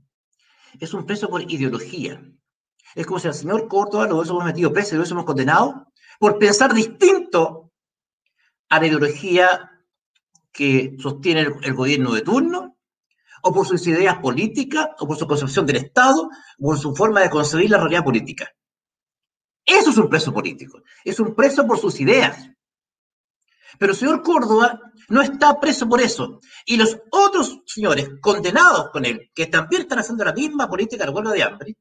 es 0.80 0.94
un 0.94 1.04
preso 1.04 1.28
por 1.28 1.42
ideología. 1.42 2.22
Es 2.94 3.06
como 3.06 3.18
si 3.18 3.28
al 3.28 3.34
señor 3.34 3.68
Córdoba 3.68 4.06
lo 4.06 4.16
hubiésemos 4.16 4.44
metido 4.44 4.72
preso 4.72 4.90
y 4.90 4.92
lo 4.94 5.00
hubiésemos 5.00 5.24
condenado 5.24 5.92
por 6.18 6.38
pensar 6.38 6.72
distinto 6.72 7.70
a 8.70 8.80
la 8.80 8.86
ideología 8.86 9.77
que 10.58 10.96
sostiene 10.98 11.42
el, 11.62 11.72
gobierno 11.72 12.12
de 12.12 12.22
turno, 12.22 12.76
o 13.44 13.52
por 13.52 13.64
sus 13.64 13.86
ideas 13.86 14.18
políticas, 14.18 14.88
o 14.98 15.06
por 15.06 15.16
su 15.16 15.24
concepción 15.24 15.64
del 15.64 15.76
Estado, 15.76 16.28
o 16.58 16.64
por 16.64 16.76
su 16.76 16.96
forma 16.96 17.20
de 17.20 17.30
concebir 17.30 17.70
la 17.70 17.78
realidad 17.78 18.02
política. 18.02 18.52
Eso 19.64 19.90
es 19.90 19.96
un 19.96 20.08
preso 20.08 20.34
político. 20.34 20.82
Es 21.04 21.20
un 21.20 21.32
preso 21.36 21.64
por 21.64 21.78
sus 21.78 22.00
ideas. 22.00 22.50
Pero 23.78 23.92
el 23.92 23.98
señor 23.98 24.20
Córdoba 24.20 24.80
no 25.10 25.22
está 25.22 25.60
preso 25.60 25.88
por 25.88 26.00
eso. 26.00 26.40
Y 26.66 26.76
los 26.76 26.98
otros 27.12 27.60
señores 27.64 28.10
condenados 28.20 28.90
con 28.90 29.04
él, 29.04 29.30
que 29.32 29.46
también 29.46 29.82
están 29.82 30.00
haciendo 30.00 30.24
la 30.24 30.32
misma 30.32 30.68
política 30.68 31.04
de 31.04 31.10
huelga 31.12 31.30
de 31.30 31.42
hambre, 31.44 31.76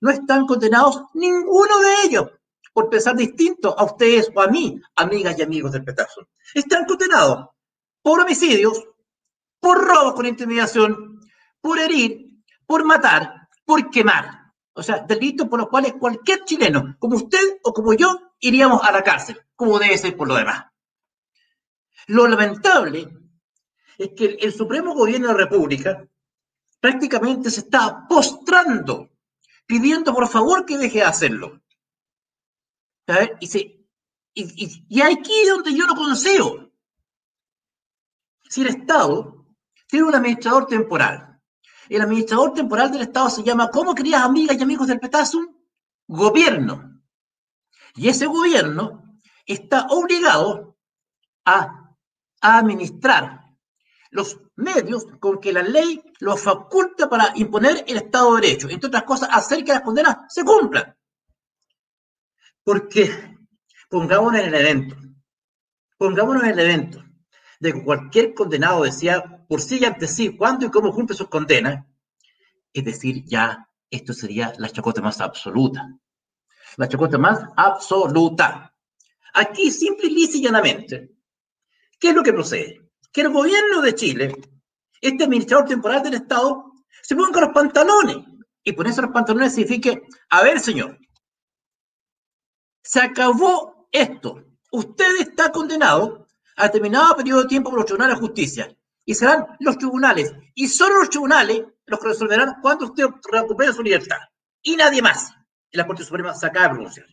no 0.00 0.10
están 0.10 0.46
condenados 0.46 1.02
ninguno 1.12 1.80
de 1.80 2.06
ellos 2.06 2.30
por 2.72 2.88
pensar 2.88 3.14
distinto 3.14 3.78
a 3.78 3.84
ustedes 3.84 4.30
o 4.34 4.40
a 4.40 4.46
mí, 4.46 4.80
amigas 4.96 5.38
y 5.38 5.42
amigos 5.42 5.72
del 5.72 5.84
petazo. 5.84 6.28
Están 6.54 6.86
condenados 6.86 7.52
por 8.02 8.20
homicidios, 8.20 8.82
por 9.60 9.78
robos 9.84 10.14
con 10.14 10.26
intimidación, 10.26 11.20
por 11.60 11.78
herir, 11.78 12.42
por 12.66 12.84
matar, 12.84 13.48
por 13.64 13.90
quemar. 13.90 14.52
O 14.74 14.82
sea, 14.82 15.00
delitos 15.00 15.48
por 15.48 15.60
los 15.60 15.68
cuales 15.68 15.94
cualquier 15.94 16.44
chileno, 16.44 16.96
como 16.98 17.16
usted 17.16 17.60
o 17.62 17.72
como 17.72 17.94
yo, 17.94 18.32
iríamos 18.40 18.82
a 18.82 18.90
la 18.90 19.02
cárcel, 19.02 19.40
como 19.54 19.78
debe 19.78 19.98
ser 19.98 20.16
por 20.16 20.28
lo 20.28 20.34
demás. 20.34 20.64
Lo 22.06 22.26
lamentable 22.26 23.08
es 23.98 24.10
que 24.16 24.36
el, 24.40 24.52
Supremo 24.52 24.94
Gobierno 24.94 25.28
de 25.28 25.34
la 25.34 25.38
República 25.38 26.08
prácticamente 26.80 27.50
se 27.50 27.60
está 27.60 28.06
postrando, 28.08 29.10
pidiendo 29.66 30.12
por 30.12 30.28
favor 30.28 30.64
que 30.64 30.78
deje 30.78 30.98
de 30.98 31.04
hacerlo. 31.04 31.62
Y, 33.40 33.72
y, 34.34 34.84
y, 34.88 35.00
aquí 35.02 35.32
es 35.42 35.48
donde 35.50 35.74
yo 35.74 35.86
lo 35.86 35.94
consigo. 35.94 36.61
Si 38.52 38.60
el 38.60 38.66
Estado 38.66 39.46
tiene 39.88 40.04
un 40.04 40.14
administrador 40.14 40.66
temporal, 40.66 41.40
el 41.88 42.02
administrador 42.02 42.52
temporal 42.52 42.92
del 42.92 43.00
Estado 43.00 43.30
se 43.30 43.42
llama, 43.42 43.70
¿cómo 43.70 43.94
querías 43.94 44.20
amigas 44.20 44.58
y 44.58 44.62
amigos 44.62 44.88
del 44.88 45.00
Petasum? 45.00 45.56
Gobierno. 46.06 47.00
Y 47.94 48.10
ese 48.10 48.26
gobierno 48.26 49.16
está 49.46 49.86
obligado 49.88 50.76
a 51.46 51.94
administrar 52.42 53.40
los 54.10 54.38
medios 54.56 55.06
con 55.18 55.40
que 55.40 55.54
la 55.54 55.62
ley 55.62 56.02
los 56.20 56.38
faculta 56.38 57.08
para 57.08 57.32
imponer 57.36 57.86
el 57.88 57.96
Estado 57.96 58.34
de 58.34 58.42
Derecho. 58.42 58.68
Entre 58.68 58.88
otras 58.88 59.04
cosas, 59.04 59.30
hacer 59.32 59.64
que 59.64 59.72
las 59.72 59.80
condenas 59.80 60.26
se 60.28 60.44
cumplan. 60.44 60.94
Porque 62.62 63.34
pongámonos 63.88 64.40
en 64.42 64.46
el 64.48 64.54
evento, 64.54 64.96
pongámonos 65.96 66.42
en 66.42 66.50
el 66.50 66.58
evento 66.58 67.11
de 67.62 67.72
que 67.72 67.84
cualquier 67.84 68.34
condenado 68.34 68.82
decía 68.82 69.46
por 69.48 69.60
sí 69.60 69.78
y 69.80 69.84
ante 69.84 70.08
sí 70.08 70.36
cuándo 70.36 70.66
y 70.66 70.70
cómo 70.70 70.92
cumple 70.92 71.16
sus 71.16 71.28
condenas, 71.28 71.86
es 72.72 72.84
decir, 72.84 73.22
ya 73.24 73.68
esto 73.88 74.12
sería 74.12 74.52
la 74.58 74.68
chacota 74.68 75.00
más 75.00 75.20
absoluta. 75.20 75.96
La 76.76 76.88
chacota 76.88 77.18
más 77.18 77.38
absoluta. 77.56 78.74
Aquí, 79.34 79.70
simple 79.70 80.08
y 80.08 80.42
llanamente, 80.42 81.12
¿Qué 82.00 82.08
es 82.08 82.14
lo 82.16 82.24
que 82.24 82.32
procede? 82.32 82.90
Que 83.12 83.20
el 83.20 83.28
gobierno 83.28 83.80
de 83.80 83.94
Chile, 83.94 84.34
este 85.00 85.22
administrador 85.22 85.68
temporal 85.68 86.02
del 86.02 86.14
Estado, 86.14 86.64
se 87.00 87.14
ponga 87.14 87.42
los 87.42 87.52
pantalones. 87.52 88.16
Y 88.64 88.72
ponerse 88.72 89.02
los 89.02 89.12
pantalones 89.12 89.54
significa, 89.54 90.00
a 90.30 90.42
ver, 90.42 90.58
señor, 90.58 90.98
se 92.82 93.00
acabó 93.00 93.86
esto. 93.92 94.44
Usted 94.72 95.20
está 95.20 95.52
condenado 95.52 96.26
a 96.62 96.66
determinado 96.66 97.16
periodo 97.16 97.42
de 97.42 97.48
tiempo 97.48 97.70
por 97.70 97.80
los 97.80 97.86
tribunales 97.86 98.16
de 98.16 98.20
justicia. 98.20 98.76
Y 99.04 99.14
serán 99.14 99.46
los 99.58 99.76
tribunales, 99.78 100.32
y 100.54 100.68
solo 100.68 100.98
los 100.98 101.10
tribunales, 101.10 101.64
los 101.86 101.98
que 101.98 102.06
resolverán 102.06 102.60
cuándo 102.62 102.86
usted 102.86 103.06
recupere 103.32 103.72
su 103.72 103.82
libertad. 103.82 104.18
Y 104.62 104.76
nadie 104.76 105.02
más. 105.02 105.34
Y 105.72 105.76
la 105.76 105.86
Corte 105.86 106.04
Suprema 106.04 106.32
se 106.34 106.46
acaba 106.46 106.68
de 106.68 106.74
pronunciar. 106.74 107.06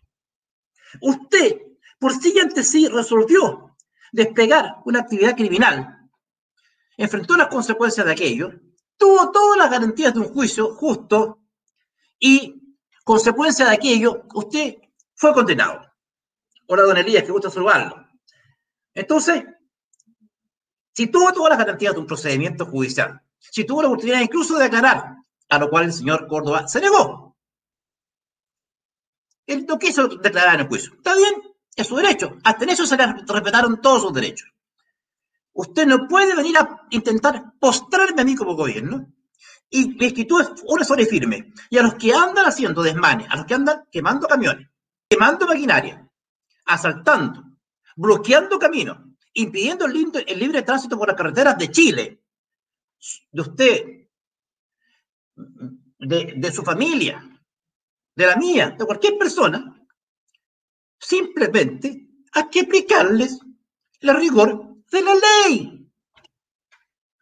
Usted, 1.01 1.61
por 1.97 2.13
sí 2.13 2.31
y 2.35 2.39
ante 2.39 2.63
sí, 2.63 2.87
resolvió 2.87 3.75
despegar 4.11 4.75
una 4.85 4.99
actividad 4.99 5.35
criminal, 5.35 6.09
enfrentó 6.95 7.35
las 7.35 7.47
consecuencias 7.47 8.05
de 8.05 8.11
aquello, 8.11 8.51
tuvo 8.97 9.31
todas 9.31 9.57
las 9.57 9.71
garantías 9.71 10.13
de 10.13 10.19
un 10.19 10.29
juicio 10.29 10.75
justo 10.75 11.41
y, 12.19 12.77
consecuencia 13.03 13.65
de 13.65 13.73
aquello, 13.73 14.25
usted 14.35 14.77
fue 15.15 15.33
condenado. 15.33 15.81
Hola, 16.67 16.83
don 16.83 16.97
Elías, 16.97 17.23
que 17.23 17.31
gusta 17.31 17.49
saludarlo. 17.49 18.08
Entonces, 18.99 19.45
si 20.93 21.07
tuvo 21.07 21.31
todas 21.31 21.51
las 21.51 21.59
garantías 21.59 21.93
de 21.93 22.01
un 22.01 22.05
procedimiento 22.05 22.65
judicial, 22.65 23.21
si 23.39 23.63
tuvo 23.63 23.81
la 23.81 23.87
oportunidad 23.87 24.19
incluso 24.19 24.57
de 24.57 24.65
aclarar, 24.65 25.15
a 25.47 25.57
lo 25.57 25.69
cual 25.69 25.85
el 25.85 25.93
señor 25.93 26.27
Córdoba 26.27 26.67
se 26.67 26.81
negó. 26.81 27.37
Él 29.47 29.65
no 29.65 29.79
quiso 29.79 30.09
declarar 30.09 30.55
en 30.55 30.61
el 30.61 30.67
juicio. 30.67 30.93
Está 30.95 31.15
bien, 31.15 31.33
es 31.73 31.87
su 31.87 31.95
derecho. 31.95 32.37
Hasta 32.43 32.65
en 32.65 32.71
eso 32.71 32.85
se 32.85 32.97
le 32.97 33.05
respetaron 33.25 33.79
todos 33.79 34.01
sus 34.01 34.13
derechos. 34.13 34.49
Usted 35.53 35.87
no 35.87 36.05
puede 36.05 36.35
venir 36.35 36.57
a 36.57 36.85
intentar 36.89 37.53
postrarme 37.57 38.21
a 38.21 38.25
mí 38.25 38.35
como 38.35 38.55
gobierno. 38.55 39.13
Y 39.69 39.95
mi 39.95 40.07
actitud 40.07 40.41
es 40.41 40.49
una 40.65 41.01
y 41.01 41.05
firme. 41.05 41.53
Y 41.69 41.77
a 41.77 41.83
los 41.83 41.95
que 41.95 42.13
andan 42.13 42.45
haciendo 42.45 42.83
desmanes, 42.83 43.27
a 43.29 43.37
los 43.37 43.45
que 43.45 43.53
andan 43.53 43.87
quemando 43.89 44.27
camiones, 44.27 44.67
quemando 45.07 45.47
maquinaria, 45.47 46.05
asaltando, 46.65 47.48
bloqueando 47.99 48.57
caminos, 48.57 48.97
impidiendo 49.33 49.85
el 49.85 49.93
libre, 49.93 50.23
libre 50.35 50.61
tránsito 50.61 50.97
por 50.97 51.09
las 51.09 51.17
carreteras 51.17 51.57
de 51.57 51.69
Chile, 51.69 52.23
de 53.31 53.41
usted, 53.41 54.07
de, 55.99 56.51
su 56.51 56.63
familia, 56.63 57.21
de 58.15 58.25
la 58.25 58.37
mía, 58.37 58.75
de 58.77 58.85
cualquier 58.85 59.17
persona, 59.17 59.75
Simplemente 61.01 62.09
hay 62.33 62.49
que 62.49 62.59
aplicarles 62.59 63.39
el 64.01 64.15
rigor 64.15 64.75
de 64.91 65.01
la 65.01 65.13
ley. 65.15 65.89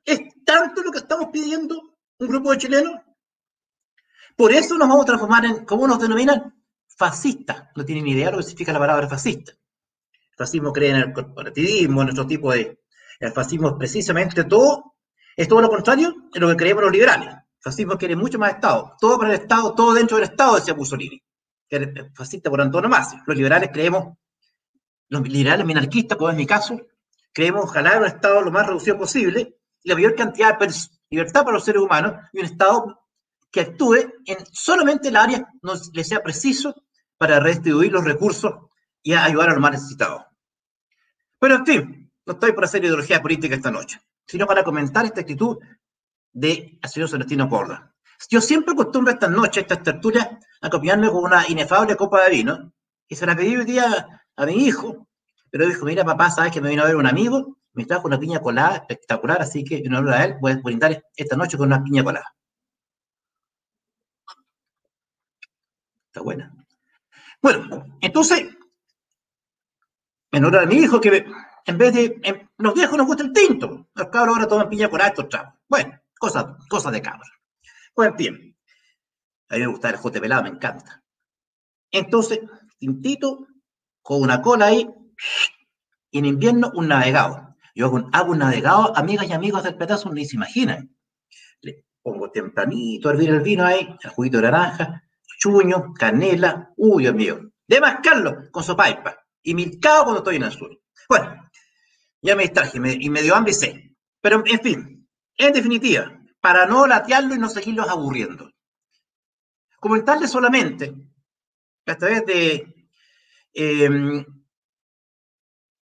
Es 0.04 0.20
tanto 0.44 0.82
lo 0.82 0.92
que 0.92 0.98
estamos 0.98 1.30
pidiendo 1.32 1.80
un 2.20 2.28
grupo 2.28 2.50
de 2.50 2.58
chilenos 2.58 2.94
Por 4.36 4.52
eso 4.52 4.76
nos 4.76 4.88
vamos 4.88 5.04
a 5.04 5.06
transformar 5.06 5.46
en, 5.46 5.66
¿cómo 5.66 5.88
nos 5.88 6.00
denominan? 6.00 6.60
Fascistas. 6.88 7.70
No 7.76 7.86
tienen 7.86 8.06
ni 8.06 8.13
idea 8.13 8.32
lo 8.32 8.38
que 8.38 8.44
significa 8.44 8.74
la 8.74 8.80
palabra 8.80 9.08
fascista. 9.08 9.54
Fascismo 10.38 10.71
cree 10.71 10.91
en 10.91 10.97
el 10.97 11.13
corporativismo, 11.13 12.02
en 12.02 12.08
nuestro 12.08 12.28
tipo 12.28 12.52
de... 12.52 12.80
El 13.19 13.32
fascismo 13.32 13.69
es 13.69 13.73
precisamente 13.73 14.43
todo, 14.43 14.95
es 15.36 15.47
todo 15.47 15.62
lo 15.62 15.69
contrario 15.69 16.13
de 16.32 16.39
lo 16.39 16.50
que 16.50 16.56
creemos 16.56 16.84
los 16.84 16.91
liberales. 16.91 17.30
El 17.30 17.62
fascismo 17.63 17.97
quiere 17.97 18.15
mucho 18.15 18.38
más 18.38 18.54
Estado. 18.54 18.95
Todo 19.00 19.17
para 19.17 19.34
el 19.34 19.41
Estado, 19.41 19.73
todo 19.73 19.93
dentro 19.93 20.17
del 20.17 20.26
Estado, 20.30 20.56
decía 20.56 20.76
Mussolini. 20.76 21.21
Que 21.67 21.78
es 21.78 21.91
fascista 22.13 22.50
por 22.50 22.62
antonomasia. 22.62 23.23
Los 23.26 23.36
liberales 23.36 23.71
creemos, 23.73 24.15
los 25.10 25.28
liberales 25.28 25.65
minarquistas, 25.65 26.17
como 26.17 26.30
es 26.30 26.36
mi 26.36 26.45
caso, 26.45 26.80
creemos 27.34 27.71
jalar 27.71 28.00
un 28.00 28.06
Estado 28.06 28.41
lo 28.41 28.52
más 28.52 28.67
reducido 28.67 28.97
posible 28.97 29.58
la 29.88 29.95
mayor 29.95 30.15
cantidad 30.15 30.60
de 30.60 30.67
libertad 31.10 31.43
para 31.43 31.54
los 31.54 31.63
seres 31.63 31.82
humanos 31.82 32.15
y 32.34 32.39
un 32.39 32.45
Estado 32.45 33.08
que 33.50 33.62
actúe 33.62 33.95
en 34.26 34.38
solamente 34.52 35.08
el 35.08 35.15
área 35.15 35.50
no 35.62 35.73
le 35.93 36.04
sea 36.04 36.21
preciso 36.21 36.76
para 37.17 37.39
redistribuir 37.39 37.91
los 37.93 38.04
recursos 38.04 38.54
y 39.02 39.13
ayudar 39.13 39.50
a 39.50 39.54
los 39.54 39.62
más 39.62 39.71
necesitados. 39.71 40.23
Pero 41.39 41.56
en 41.56 41.65
fin, 41.65 42.12
no 42.26 42.34
estoy 42.34 42.52
para 42.52 42.65
hacer 42.65 42.84
ideología 42.84 43.21
política 43.21 43.56
esta 43.56 43.71
noche, 43.71 44.00
sino 44.26 44.45
para 44.45 44.63
comentar 44.63 45.06
esta 45.06 45.21
actitud 45.21 45.58
de 46.34 46.78
al 46.82 46.89
señor 46.89 47.10
Celestino 47.10 47.50
Corda. 47.50 47.93
Yo 48.30 48.41
siempre 48.41 48.73
acostumbro 48.73 49.12
esta 49.12 49.28
noche, 49.28 49.62
estas 49.62 49.84
tertulias, 49.84 50.28
a 50.62 50.67
acompañarme 50.67 51.10
con 51.10 51.23
una 51.23 51.47
inefable 51.47 51.95
copa 51.95 52.23
de 52.23 52.32
vino, 52.32 52.73
y 53.08 53.15
se 53.15 53.26
la 53.26 53.36
pedí 53.36 53.56
hoy 53.56 53.65
día 53.65 54.23
a 54.36 54.45
mi 54.45 54.65
hijo, 54.65 55.08
pero 55.50 55.67
dijo, 55.67 55.86
mira 55.86 56.04
papá, 56.04 56.30
sabes 56.30 56.52
que 56.52 56.62
me 56.62 56.69
vino 56.69 56.84
a 56.84 56.88
ver 56.88 56.95
un 56.95 57.08
amigo, 57.08 57.58
me 57.73 57.86
trajo 57.86 58.08
una 58.08 58.19
piña 58.19 58.39
colada 58.39 58.78
espectacular, 58.78 59.41
así 59.41 59.63
que 59.63 59.78
en 59.78 59.93
honor 59.93 60.13
a 60.13 60.26
él 60.26 60.36
voy 60.41 60.54
a 60.54 60.58
brindar 60.58 61.04
esta 61.15 61.36
noche 61.36 61.58
con 61.58 61.67
una 61.67 61.84
piña 61.84 62.04
colada. 62.04 62.34
Está 66.08 66.21
buena. 66.21 66.52
Bueno, 67.41 67.86
entonces, 68.02 68.57
en 70.32 70.56
a 70.56 70.66
mi 70.66 70.76
hijo, 70.76 71.00
que 71.00 71.26
en 71.66 71.78
vez 71.78 71.94
de, 71.94 72.48
los 72.58 72.74
viejos 72.74 72.98
nos 72.98 73.08
gusta 73.08 73.24
el 73.24 73.34
tinto, 73.34 73.88
los 73.94 74.08
cabros 74.08 74.36
ahora 74.36 74.48
toman 74.48 74.70
piña 74.70 74.90
colada 74.90 75.10
estos 75.10 75.30
chavos. 75.30 75.54
Bueno, 75.68 76.00
cosas 76.18 76.46
cosa 76.70 76.92
de 76.92 77.02
cabros. 77.02 77.30
Pues 77.94 78.16
bien, 78.16 78.56
a 79.50 79.56
mí 79.56 79.62
me 79.62 79.68
gusta 79.68 79.90
el 79.90 79.98
jote 79.98 80.22
pelado, 80.22 80.44
me 80.44 80.50
encanta. 80.50 81.04
Entonces, 81.92 82.40
tintito, 82.78 83.48
con 84.02 84.22
una 84.22 84.42
cola 84.42 84.68
ahí, 84.68 84.88
y 86.12 86.20
en 86.20 86.26
invierno 86.26 86.72
un 86.74 86.88
navegado. 86.88 87.56
Yo 87.76 87.88
hago 88.12 88.32
un, 88.32 88.40
navegado, 88.40 88.96
amigas 88.98 89.28
y 89.30 89.34
amigos 89.34 89.63
del 89.63 89.78
pedazo, 89.78 90.12
ni 90.12 90.26
se 90.26 90.36
imaginan. 90.36 90.96
Le 91.62 91.86
pongo 92.02 92.32
tempranito 92.32 93.10
a 93.10 93.12
hervir 93.13 93.30
el 93.30 93.42
vino 93.42 93.66
ahí, 93.66 93.96
el 94.02 94.10
juguito 94.10 94.38
de 94.38 94.44
naranja, 94.44 95.04
chuño, 95.40 95.94
canela, 95.94 96.74
uy, 96.76 97.04
Dios 97.04 97.16
mío. 97.16 97.52
De 97.68 97.82
mascarlo 97.82 98.50
con 98.52 98.63
sopaipa 98.63 99.27
y 99.48 99.56
milcao 99.56 100.04
cuando 100.04 100.20
estoy 100.20 100.36
en 100.36 100.44
el 100.44 100.52
sur. 100.52 100.78
Bueno, 101.08 101.50
ya 102.22 102.36
me 102.36 102.44
distraje 102.44 102.78
y 102.78 103.10
me 103.10 103.22
dio 103.22 103.34
hambre 103.34 103.52
y 103.52 103.56
sé. 103.56 103.96
Pero, 104.20 104.44
en 104.46 104.60
fin, 104.60 105.10
en 105.38 105.54
definitiva, 105.54 106.22
para 106.42 106.66
no 106.66 106.86
latearlo 106.86 107.34
y 107.34 107.40
no 107.40 107.48
seguirlos 107.48 107.88
aburriendo. 107.88 108.52
Comentarle 109.80 110.28
solamente, 110.28 110.94
a 111.86 111.96
través 111.96 112.26
de 112.26 112.90
eh, 113.54 114.26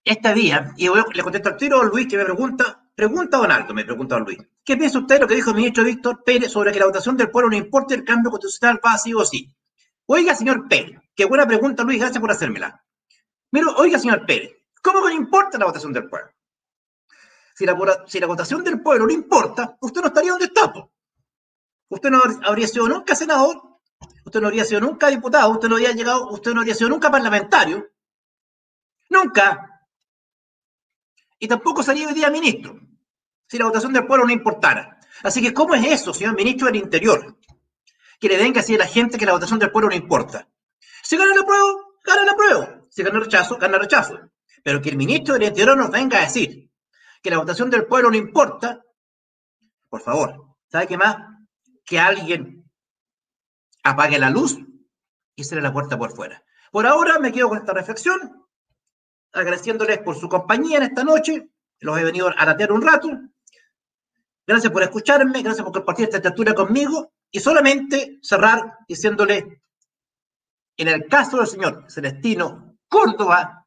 esta 0.03 0.33
vía, 0.33 0.73
y 0.79 0.89
le 0.89 1.23
contesto 1.23 1.51
al 1.51 1.57
tiro 1.59 1.83
a 1.83 1.85
Luis 1.85 2.07
que 2.09 2.17
me 2.17 2.25
pregunta, 2.25 2.89
pregunta 2.95 3.37
Don 3.37 3.53
Alto, 3.53 3.75
me 3.75 3.85
pregunta 3.85 4.19
Luis, 4.19 4.39
¿qué 4.65 4.79
piensa 4.79 4.99
usted 4.99 5.17
de 5.17 5.21
lo 5.21 5.29
que 5.29 5.35
dijo 5.35 5.51
el 5.51 5.57
ministro 5.57 5.85
Víctor 5.85 6.25
Pérez 6.25 6.51
sobre 6.51 6.73
que 6.73 6.79
la 6.79 6.87
votación 6.87 7.19
del 7.19 7.31
pueblo 7.31 7.51
no 7.51 7.57
importa 7.57 7.95
el 7.95 8.05
cambio 8.05 8.31
constitucional 8.31 8.81
va 8.83 8.97
sí 8.97 9.13
o 9.13 9.27
sí? 9.27 9.55
Oiga, 10.07 10.35
señor 10.35 10.69
Pérez, 10.69 10.99
qué 11.15 11.27
buena 11.27 11.47
pregunta, 11.47 11.83
Luis, 11.83 11.99
gracias 11.99 12.19
por 12.19 12.31
hacérmela. 12.31 12.83
Pero, 13.53 13.77
oiga, 13.77 13.99
señor 13.99 14.25
Pérez, 14.27 14.51
¿cómo 14.83 15.03
que 15.03 15.11
no 15.11 15.21
importa 15.21 15.59
la 15.59 15.67
votación 15.67 15.93
del 15.93 16.09
pueblo? 16.09 16.33
Si 17.55 17.67
la, 17.67 17.77
si 18.09 18.19
la 18.19 18.27
votación 18.27 18.65
del 18.65 18.83
pueblo 18.83 19.07
no 19.07 19.13
importa, 19.13 19.77
usted 19.81 20.01
no 20.01 20.07
estaría 20.09 20.31
donde 20.31 20.47
está. 20.47 20.73
Usted 21.89 22.11
no 22.11 22.23
habría 22.45 22.67
sido 22.67 22.89
nunca 22.89 23.15
senador, 23.15 23.79
usted 24.25 24.41
no 24.41 24.47
habría 24.47 24.65
sido 24.65 24.81
nunca 24.81 25.09
diputado, 25.09 25.51
usted 25.51 25.69
no 25.69 25.75
habría 25.75 25.93
llegado, 25.93 26.31
usted 26.31 26.55
no 26.55 26.61
habría 26.61 26.75
sido 26.75 26.89
nunca 26.89 27.11
parlamentario, 27.11 27.87
nunca 29.11 29.73
y 31.39 31.49
tampoco 31.49 31.83
sería 31.83 32.07
hoy 32.07 32.15
día 32.15 32.31
ministro 32.31 32.81
si 33.49 33.59
la 33.59 33.67
votación 33.67 33.93
del 33.93 34.07
pueblo 34.07 34.25
no 34.25 34.33
importara. 34.33 34.99
Así 35.25 35.43
que, 35.43 35.53
¿cómo 35.53 35.75
es 35.75 35.85
eso, 35.85 36.15
señor 36.15 36.35
ministro 36.35 36.69
del 36.69 36.77
Interior? 36.77 37.37
Que 38.19 38.29
le 38.29 38.39
que 38.39 38.61
decir 38.61 38.81
a 38.81 38.85
la 38.85 38.91
gente 38.91 39.19
que 39.19 39.27
la 39.27 39.33
votación 39.33 39.59
del 39.59 39.71
pueblo 39.71 39.91
no 39.91 39.97
importa. 39.97 40.49
Si 41.03 41.17
gana 41.17 41.35
la 41.35 41.45
prueba, 41.45 41.73
gana 42.05 42.25
la 42.25 42.37
prueba. 42.37 42.82
Si 42.93 43.03
gana 43.03 43.21
rechazo, 43.21 43.57
gana 43.57 43.79
rechazo. 43.79 44.21
Pero 44.63 44.83
que 44.83 44.91
el 44.91 44.99
ministro 44.99 45.33
del 45.33 45.45
Interior 45.45 45.79
nos 45.79 45.91
venga 45.91 46.19
a 46.19 46.27
decir 46.27 46.71
que 47.23 47.31
la 47.31 47.39
votación 47.39 47.71
del 47.71 47.87
pueblo 47.87 48.11
no 48.11 48.17
importa, 48.19 48.85
por 49.89 50.03
favor, 50.03 50.57
¿sabe 50.71 50.89
qué 50.89 50.99
más? 50.99 51.17
Que 51.87 51.99
alguien 51.99 52.71
apague 53.83 54.19
la 54.19 54.29
luz 54.29 54.59
y 55.35 55.43
cierre 55.43 55.63
la 55.63 55.73
puerta 55.73 55.99
por 55.99 56.15
fuera. 56.15 56.45
Por 56.71 56.87
ahora 56.87 57.19
me 57.19 57.33
quedo 57.33 57.49
con 57.49 57.59
esta 57.59 57.73
reflexión 57.73 58.47
agradeciéndoles 59.33 60.01
por 60.01 60.15
su 60.15 60.29
compañía 60.29 60.77
en 60.77 60.83
esta 60.83 61.03
noche. 61.03 61.49
Los 61.81 61.99
he 61.99 62.05
venido 62.05 62.29
a 62.29 62.45
ratear 62.45 62.73
un 62.73 62.83
rato. 62.83 63.09
Gracias 64.47 64.71
por 64.71 64.83
escucharme, 64.83 65.41
gracias 65.41 65.65
por 65.65 65.73
compartir 65.73 66.11
esta 66.11 66.19
lectura 66.19 66.53
conmigo 66.53 67.11
y 67.31 67.41
solamente 67.41 68.19
cerrar 68.21 68.81
diciéndole, 68.87 69.63
en 70.77 70.89
el 70.89 71.07
caso 71.07 71.39
del 71.39 71.47
señor 71.47 71.87
Celestino 71.89 72.62
Córdoba, 72.93 73.67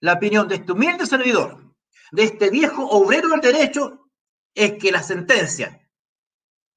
la 0.00 0.12
opinión 0.12 0.46
de 0.46 0.56
este 0.56 0.72
humilde 0.72 1.06
servidor, 1.06 1.74
de 2.12 2.24
este 2.24 2.50
viejo 2.50 2.86
obrero 2.90 3.30
del 3.30 3.40
derecho, 3.40 4.10
es 4.54 4.74
que 4.74 4.92
la 4.92 5.02
sentencia 5.02 5.80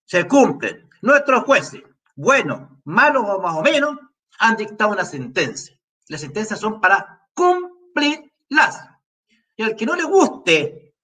se 0.05 0.25
cumple. 0.25 0.87
Nuestros 1.01 1.43
jueces, 1.43 1.83
buenos, 2.15 2.69
malos 2.85 3.25
o 3.27 3.41
más 3.41 3.55
o 3.57 3.61
menos, 3.61 3.97
han 4.39 4.55
dictado 4.55 4.91
una 4.91 5.03
sentencia. 5.03 5.77
Las 6.07 6.21
sentencias 6.21 6.57
son 6.57 6.79
para 6.79 7.27
cumplir 7.33 8.33
las 8.47 8.87
Y 9.57 9.63
al 9.63 9.75
que 9.75 9.85
no 9.85 9.95
le 9.95 10.05
guste, 10.05 10.95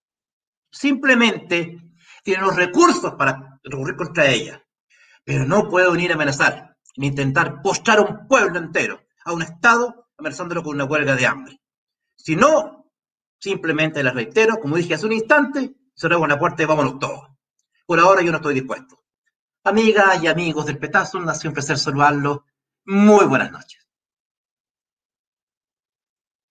simplemente 0.71 1.78
tiene 2.23 2.41
los 2.41 2.56
recursos 2.56 3.15
para 3.15 3.60
recurrir 3.65 3.97
contra 3.97 4.28
ella. 4.28 4.63
Pero 5.26 5.45
no 5.45 5.67
puede 5.67 5.91
venir 5.91 6.12
a 6.12 6.15
amenazar 6.15 6.78
ni 6.95 7.08
intentar 7.08 7.62
postrar 7.62 7.99
a 7.99 8.04
un 8.04 8.28
pueblo 8.30 8.60
entero, 8.60 9.02
a 9.26 9.34
un 9.34 9.41
Estado, 9.41 10.03
amenazándolo 10.17 10.63
con 10.63 10.76
una 10.76 10.86
huelga 10.86 11.15
de 11.15 11.26
hambre. 11.26 11.60
Si 12.15 12.36
no, 12.36 12.91
simplemente 13.39 14.04
les 14.04 14.13
reitero, 14.13 14.58
como 14.58 14.78
dije 14.78 14.93
hace 14.93 15.06
un 15.06 15.13
instante, 15.13 15.73
cerramos 15.95 16.28
la 16.28 16.39
puerta 16.39 16.63
y 16.63 16.65
vámonos 16.65 16.99
todos. 16.99 17.28
Por 17.86 17.99
ahora 17.99 18.21
yo 18.21 18.32
no 18.32 18.38
estoy 18.38 18.54
dispuesto. 18.54 19.04
Amigas 19.63 20.21
y 20.21 20.28
amigos 20.28 20.65
del 20.65 20.78
Petazo, 20.78 21.17
un 21.17 21.54
placer 21.54 21.78
saludarlo. 21.78 22.45
Muy 22.86 23.26
buenas 23.26 23.52
noches. 23.52 23.83